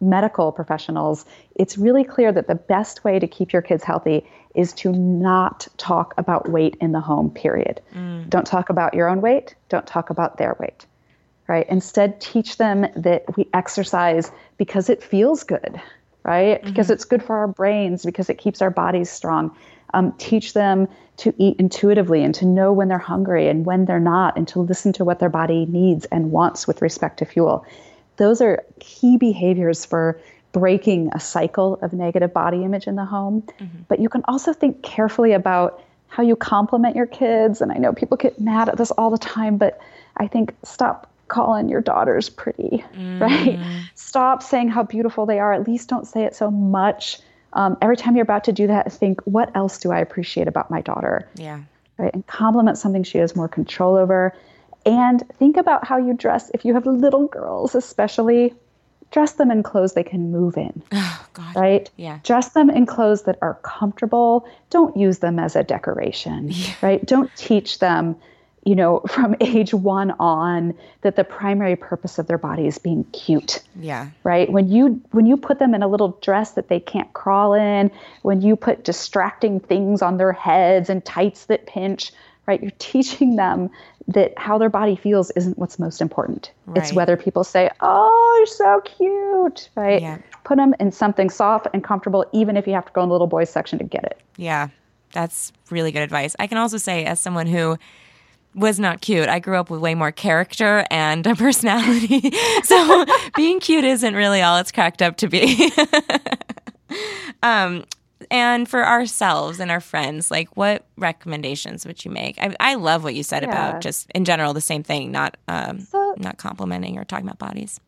[0.00, 1.24] medical professionals,
[1.54, 5.68] it's really clear that the best way to keep your kids healthy is to not
[5.76, 7.80] talk about weight in the home, period.
[8.28, 10.86] Don't talk about your own weight, don't talk about their weight,
[11.46, 11.66] right?
[11.68, 15.80] Instead, teach them that we exercise because it feels good,
[16.24, 16.62] right?
[16.64, 19.54] Because it's good for our brains, because it keeps our bodies strong.
[19.94, 20.88] Um, teach them
[21.18, 24.60] to eat intuitively and to know when they're hungry and when they're not, and to
[24.60, 27.64] listen to what their body needs and wants with respect to fuel.
[28.16, 30.20] Those are key behaviors for
[30.52, 33.42] breaking a cycle of negative body image in the home.
[33.88, 37.60] But you can also think carefully about how you compliment your kids.
[37.60, 39.78] And I know people get mad at this all the time, but
[40.16, 43.58] I think stop calling your daughters pretty, right?
[43.94, 45.52] Stop saying how beautiful they are.
[45.52, 47.18] At least don't say it so much.
[47.52, 50.70] Um, every time you're about to do that, think, what else do I appreciate about
[50.70, 51.28] my daughter?
[51.34, 51.60] yeah
[51.98, 52.12] right?
[52.12, 54.34] And compliment something she has more control over.
[54.86, 56.50] And think about how you dress.
[56.54, 58.54] If you have little girls, especially,
[59.10, 61.90] dress them in clothes they can move in, oh god right?
[61.96, 62.20] Yeah.
[62.22, 64.48] Dress them in clothes that are comfortable.
[64.70, 67.04] Don't use them as a decoration, right?
[67.04, 68.16] Don't teach them,
[68.64, 73.04] you know, from age one on that the primary purpose of their body is being
[73.12, 76.80] cute yeah right when you when you put them in a little dress that they
[76.80, 77.90] can't crawl in
[78.22, 82.12] when you put distracting things on their heads and tights that pinch
[82.46, 82.62] right?
[82.62, 83.70] You're teaching them
[84.08, 86.52] that how their body feels isn't what's most important.
[86.66, 86.78] Right.
[86.78, 90.00] It's whether people say, "Oh, you're so cute," right?
[90.00, 90.18] Yeah.
[90.44, 93.14] Put them in something soft and comfortable, even if you have to go in the
[93.14, 94.20] little boys section to get it.
[94.36, 94.68] Yeah,
[95.12, 96.36] that's really good advice.
[96.38, 97.76] I can also say, as someone who
[98.56, 99.28] was not cute.
[99.28, 102.32] I grew up with way more character and a personality.
[102.64, 103.04] so
[103.36, 105.70] being cute isn't really all it's cracked up to be.
[107.42, 107.84] um,
[108.30, 112.38] and for ourselves and our friends, like what recommendations would you make?
[112.40, 113.50] I, I love what you said yeah.
[113.50, 117.38] about just in general the same thing, not um, so, not complimenting or talking about
[117.38, 117.80] bodies.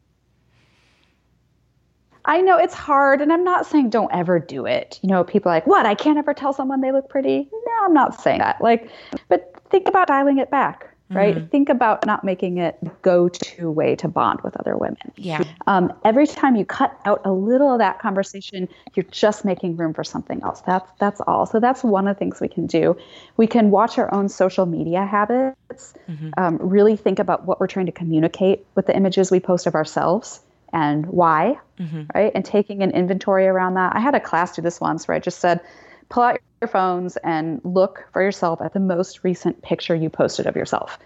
[2.25, 5.01] I know it's hard, and I'm not saying don't ever do it.
[5.03, 5.87] You know, people like, what?
[5.87, 7.49] I can't ever tell someone they look pretty.
[7.51, 8.61] No, I'm not saying that.
[8.61, 8.91] Like,
[9.29, 11.37] but think about dialing it back right?
[11.37, 11.47] Mm-hmm.
[11.47, 15.13] Think about not making it go-to way to bond with other women.
[15.17, 15.45] Yeah.
[15.67, 19.95] Um, every time you cut out a little of that conversation, you're just making room
[19.95, 20.61] for something else.
[20.63, 21.47] That's that's all.
[21.47, 22.97] So that's one of the things we can do.
[23.37, 25.95] We can watch our own social media habits.
[26.09, 26.31] Mm-hmm.
[26.37, 29.75] Um, really think about what we're trying to communicate with the images we post of
[29.75, 30.41] ourselves
[30.73, 32.03] and why, mm-hmm.
[32.15, 32.33] right?
[32.35, 33.97] And taking an inventory around that.
[33.97, 35.61] I had a class do this once where I just said,
[36.09, 40.47] pull out your phones and look for yourself at the most recent picture you posted
[40.47, 40.99] of yourself.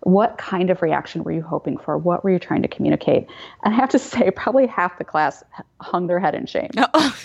[0.00, 1.98] What kind of reaction were you hoping for?
[1.98, 3.26] What were you trying to communicate?
[3.64, 5.42] And I have to say, probably half the class
[5.80, 6.70] hung their head in shame.
[6.94, 7.16] Oh.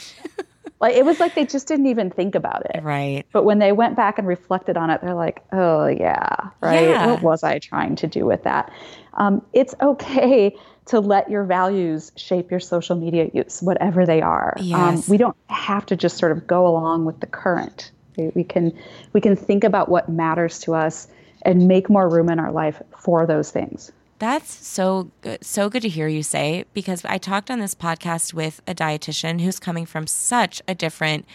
[0.83, 2.83] Like it was like they just didn't even think about it.
[2.83, 3.25] Right.
[3.31, 6.89] But when they went back and reflected on it, they're like, oh, yeah, right.
[6.89, 7.07] Yeah.
[7.07, 8.69] What was I trying to do with that?
[9.13, 10.53] Um, it's okay
[10.87, 14.55] to let your values shape your social media use, whatever they are.
[14.57, 15.07] Um, yes.
[15.07, 17.91] Um, we don't have to just sort of go along with the current.
[18.17, 18.77] We can
[19.13, 21.07] we can think about what matters to us
[21.43, 23.91] and make more room in our life for those things.
[24.19, 28.33] That's so good, so good to hear you say because I talked on this podcast
[28.33, 31.25] with a dietitian who's coming from such a different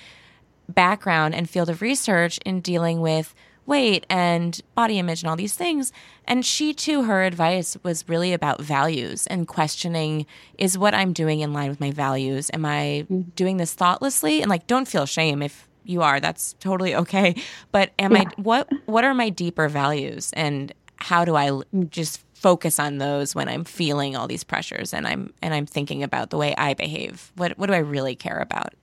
[0.68, 3.34] background and field of research in dealing with
[3.68, 5.92] weight and body image and all these things.
[6.24, 10.26] And she, too, her advice was really about values and questioning
[10.56, 12.50] is what I'm doing in line with my values?
[12.54, 13.20] Am I mm-hmm.
[13.36, 14.40] doing this thoughtlessly?
[14.40, 16.18] And like, don't feel shame if you are.
[16.18, 17.34] That's totally okay.
[17.70, 18.22] But am yeah.
[18.22, 20.30] I, what, what are my deeper values?
[20.32, 21.90] And how do I mm.
[21.90, 26.02] just focus on those when I'm feeling all these pressures and I'm, and I'm thinking
[26.02, 27.32] about the way I behave?
[27.36, 28.74] What, what do I really care about?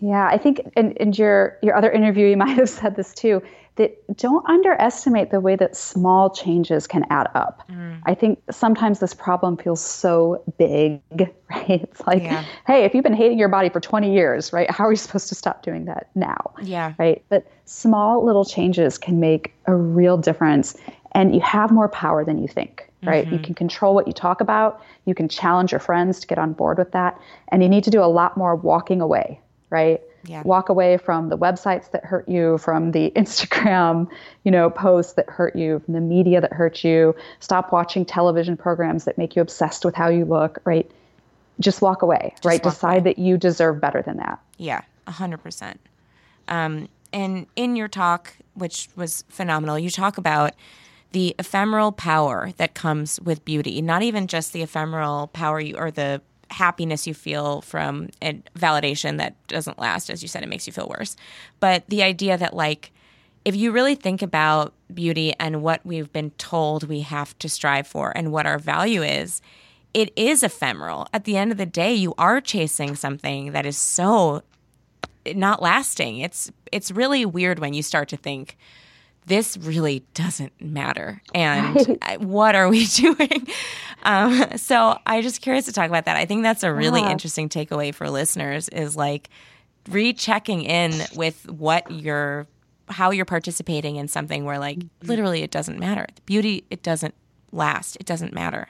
[0.00, 3.42] Yeah, I think in, in your your other interview, you might have said this too
[3.78, 7.62] that don't underestimate the way that small changes can add up.
[7.70, 8.00] Mm.
[8.06, 11.00] I think sometimes this problem feels so big,
[11.50, 11.82] right?
[11.82, 12.44] It's like, yeah.
[12.66, 15.28] hey, if you've been hating your body for 20 years, right, how are you supposed
[15.28, 16.54] to stop doing that now?
[16.60, 16.94] Yeah.
[16.98, 17.24] Right.
[17.28, 20.76] But small little changes can make a real difference,
[21.12, 22.88] and you have more power than you think.
[23.02, 23.24] Right.
[23.24, 23.34] Mm-hmm.
[23.34, 24.82] You can control what you talk about.
[25.04, 27.16] You can challenge your friends to get on board with that.
[27.48, 29.40] And you need to do a lot more walking away,
[29.70, 30.00] right?
[30.24, 30.42] Yeah.
[30.42, 34.08] Walk away from the websites that hurt you, from the Instagram,
[34.42, 37.14] you know, posts that hurt you, from the media that hurt you.
[37.38, 40.90] Stop watching television programs that make you obsessed with how you look, right?
[41.60, 42.64] Just walk away, Just right?
[42.64, 43.00] Walk Decide away.
[43.14, 44.40] that you deserve better than that.
[44.56, 45.76] Yeah, 100%.
[46.48, 50.52] Um, and in your talk, which was phenomenal, you talk about
[51.12, 55.90] the ephemeral power that comes with beauty, not even just the ephemeral power you, or
[55.90, 60.66] the happiness you feel from a validation that doesn't last as you said it makes
[60.66, 61.14] you feel worse
[61.60, 62.90] but the idea that like
[63.44, 67.86] if you really think about beauty and what we've been told we have to strive
[67.86, 69.42] for and what our value is
[69.94, 71.08] it is ephemeral.
[71.12, 74.42] At the end of the day you are chasing something that is so
[75.34, 76.18] not lasting.
[76.18, 78.56] It's it's really weird when you start to think
[79.28, 81.22] this really doesn't matter.
[81.34, 83.46] And what are we doing?
[84.02, 86.16] Um, so I'm just curious to talk about that.
[86.16, 87.10] I think that's a really yeah.
[87.10, 89.30] interesting takeaway for listeners is like
[89.88, 92.46] rechecking in with what you're,
[92.88, 95.08] how you're participating in something where like mm-hmm.
[95.08, 96.06] literally it doesn't matter.
[96.14, 97.14] The beauty, it doesn't
[97.52, 97.96] last.
[97.96, 98.68] It doesn't matter.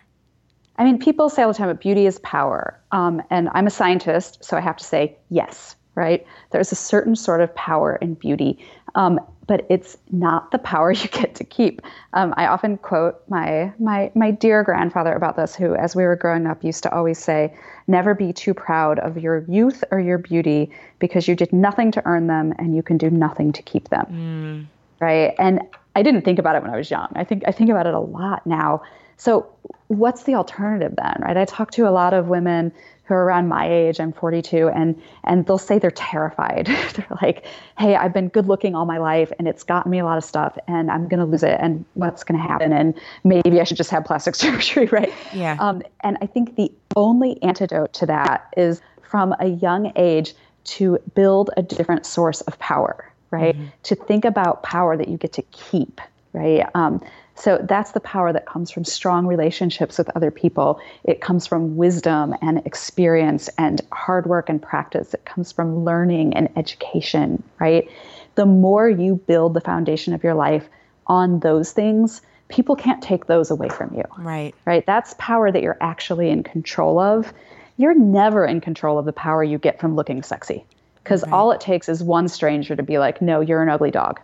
[0.77, 2.79] I mean, people say all the time, but beauty is power.
[2.93, 6.25] Um, and I'm a scientist, so I have to say yes, right?
[6.51, 8.65] There's a certain sort of power in beauty.
[8.99, 11.81] Um, but it's not the power you get to keep.
[12.13, 16.17] Um, I often quote my my my dear grandfather about this, who, as we were
[16.17, 17.55] growing up, used to always say,
[17.87, 22.03] "Never be too proud of your youth or your beauty, because you did nothing to
[22.07, 24.67] earn them, and you can do nothing to keep them." Mm.
[25.01, 25.35] Right?
[25.39, 25.63] And
[25.97, 27.09] I didn't think about it when I was young.
[27.15, 28.83] I think I think about it a lot now.
[29.17, 29.47] So,
[29.87, 31.23] what's the alternative then?
[31.23, 31.37] Right?
[31.37, 32.73] I talk to a lot of women
[33.09, 36.67] who are around my age, I'm 42, and and they'll say they're terrified.
[36.95, 37.47] they're like,
[37.79, 40.25] "Hey, I've been good looking all my life, and it's gotten me a lot of
[40.25, 42.71] stuff, and I'm gonna lose it, and what's gonna happen?
[42.73, 42.95] And
[43.25, 45.57] maybe I should just have plastic surgery, right?" Yeah.
[45.59, 50.35] Um, and I think the only antidote to that is from a young age
[50.65, 53.57] to build a different source of power, right?
[53.57, 53.69] Mm-hmm.
[53.85, 56.03] To think about power that you get to keep,
[56.35, 56.67] right?
[56.75, 57.03] Um,
[57.39, 60.81] so that's the power that comes from strong relationships with other people.
[61.05, 65.15] It comes from wisdom and experience and hard work and practice.
[65.15, 67.89] It comes from learning and education, right?
[68.35, 70.69] The more you build the foundation of your life
[71.07, 74.05] on those things, people can't take those away from you.
[74.19, 74.55] Right.
[74.65, 74.85] Right.
[74.85, 77.33] That's power that you're actually in control of.
[77.77, 80.65] You're never in control of the power you get from looking sexy
[81.05, 81.33] because right.
[81.33, 84.21] all it takes is one stranger to be like, no, you're an ugly dog.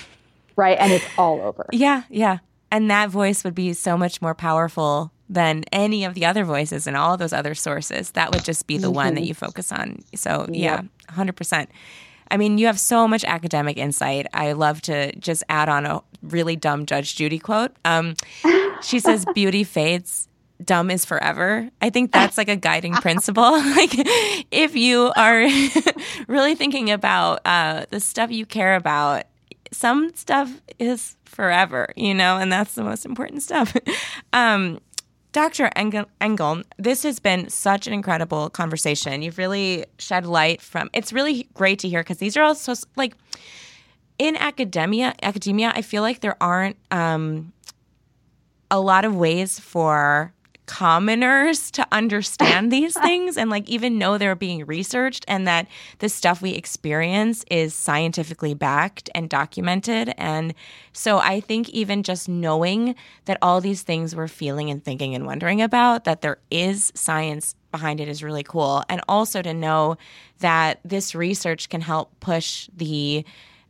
[0.56, 0.78] right.
[0.80, 1.66] And it's all over.
[1.70, 2.04] Yeah.
[2.08, 2.38] Yeah.
[2.70, 6.86] And that voice would be so much more powerful than any of the other voices
[6.86, 8.10] and all those other sources.
[8.12, 8.96] That would just be the mm-hmm.
[8.96, 10.02] one that you focus on.
[10.14, 11.68] So, yeah, 100%.
[12.30, 14.26] I mean, you have so much academic insight.
[14.34, 17.72] I love to just add on a really dumb Judge Judy quote.
[17.84, 18.14] Um,
[18.82, 20.28] she says, Beauty fades,
[20.62, 21.70] dumb is forever.
[21.80, 23.42] I think that's like a guiding principle.
[23.52, 23.92] like,
[24.50, 25.46] if you are
[26.28, 29.24] really thinking about uh, the stuff you care about,
[29.72, 33.76] some stuff is forever, you know, and that's the most important stuff.
[34.32, 34.80] um,
[35.32, 35.68] Dr.
[35.74, 39.20] Engeln, Engeln, this has been such an incredible conversation.
[39.20, 40.90] You've really shed light from.
[40.92, 43.16] It's really great to hear because these are all so like
[44.16, 45.12] in academia.
[45.22, 47.52] Academia, I feel like there aren't um,
[48.70, 50.32] a lot of ways for
[50.66, 55.66] commoners to understand these things and like even know they're being researched and that
[55.98, 60.12] the stuff we experience is scientifically backed and documented.
[60.16, 60.54] And
[60.92, 62.94] so i think even just knowing
[63.24, 67.54] that all these things we're feeling and thinking and wondering about that there is science
[67.74, 68.84] behind it is really cool.
[68.88, 69.96] And also to know
[70.38, 73.24] that this research can help push the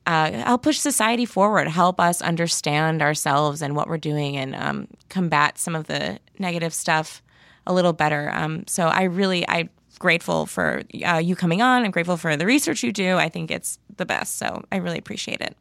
[0.06, 4.88] uh, help push society forward, help us understand ourselves and what we're doing, and um,
[5.08, 7.22] combat some of the negative stuff
[7.66, 8.30] a little better.
[8.34, 11.84] Um, so I really, I'm grateful for uh, you coming on.
[11.84, 13.16] I'm grateful for the research you do.
[13.16, 14.38] I think it's the best.
[14.38, 15.56] So I really appreciate it.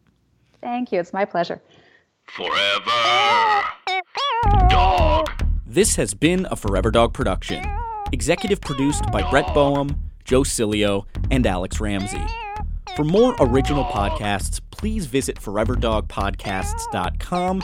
[0.62, 1.00] Thank you.
[1.00, 1.62] It's my pleasure.
[2.26, 3.64] Forever
[4.70, 5.30] Dog.
[5.66, 7.66] This has been a Forever Dog production.
[8.12, 12.24] Executive produced by Brett Boehm, Joe Cilio, and Alex Ramsey.
[12.96, 17.64] For more original podcasts, please visit foreverdogpodcasts.com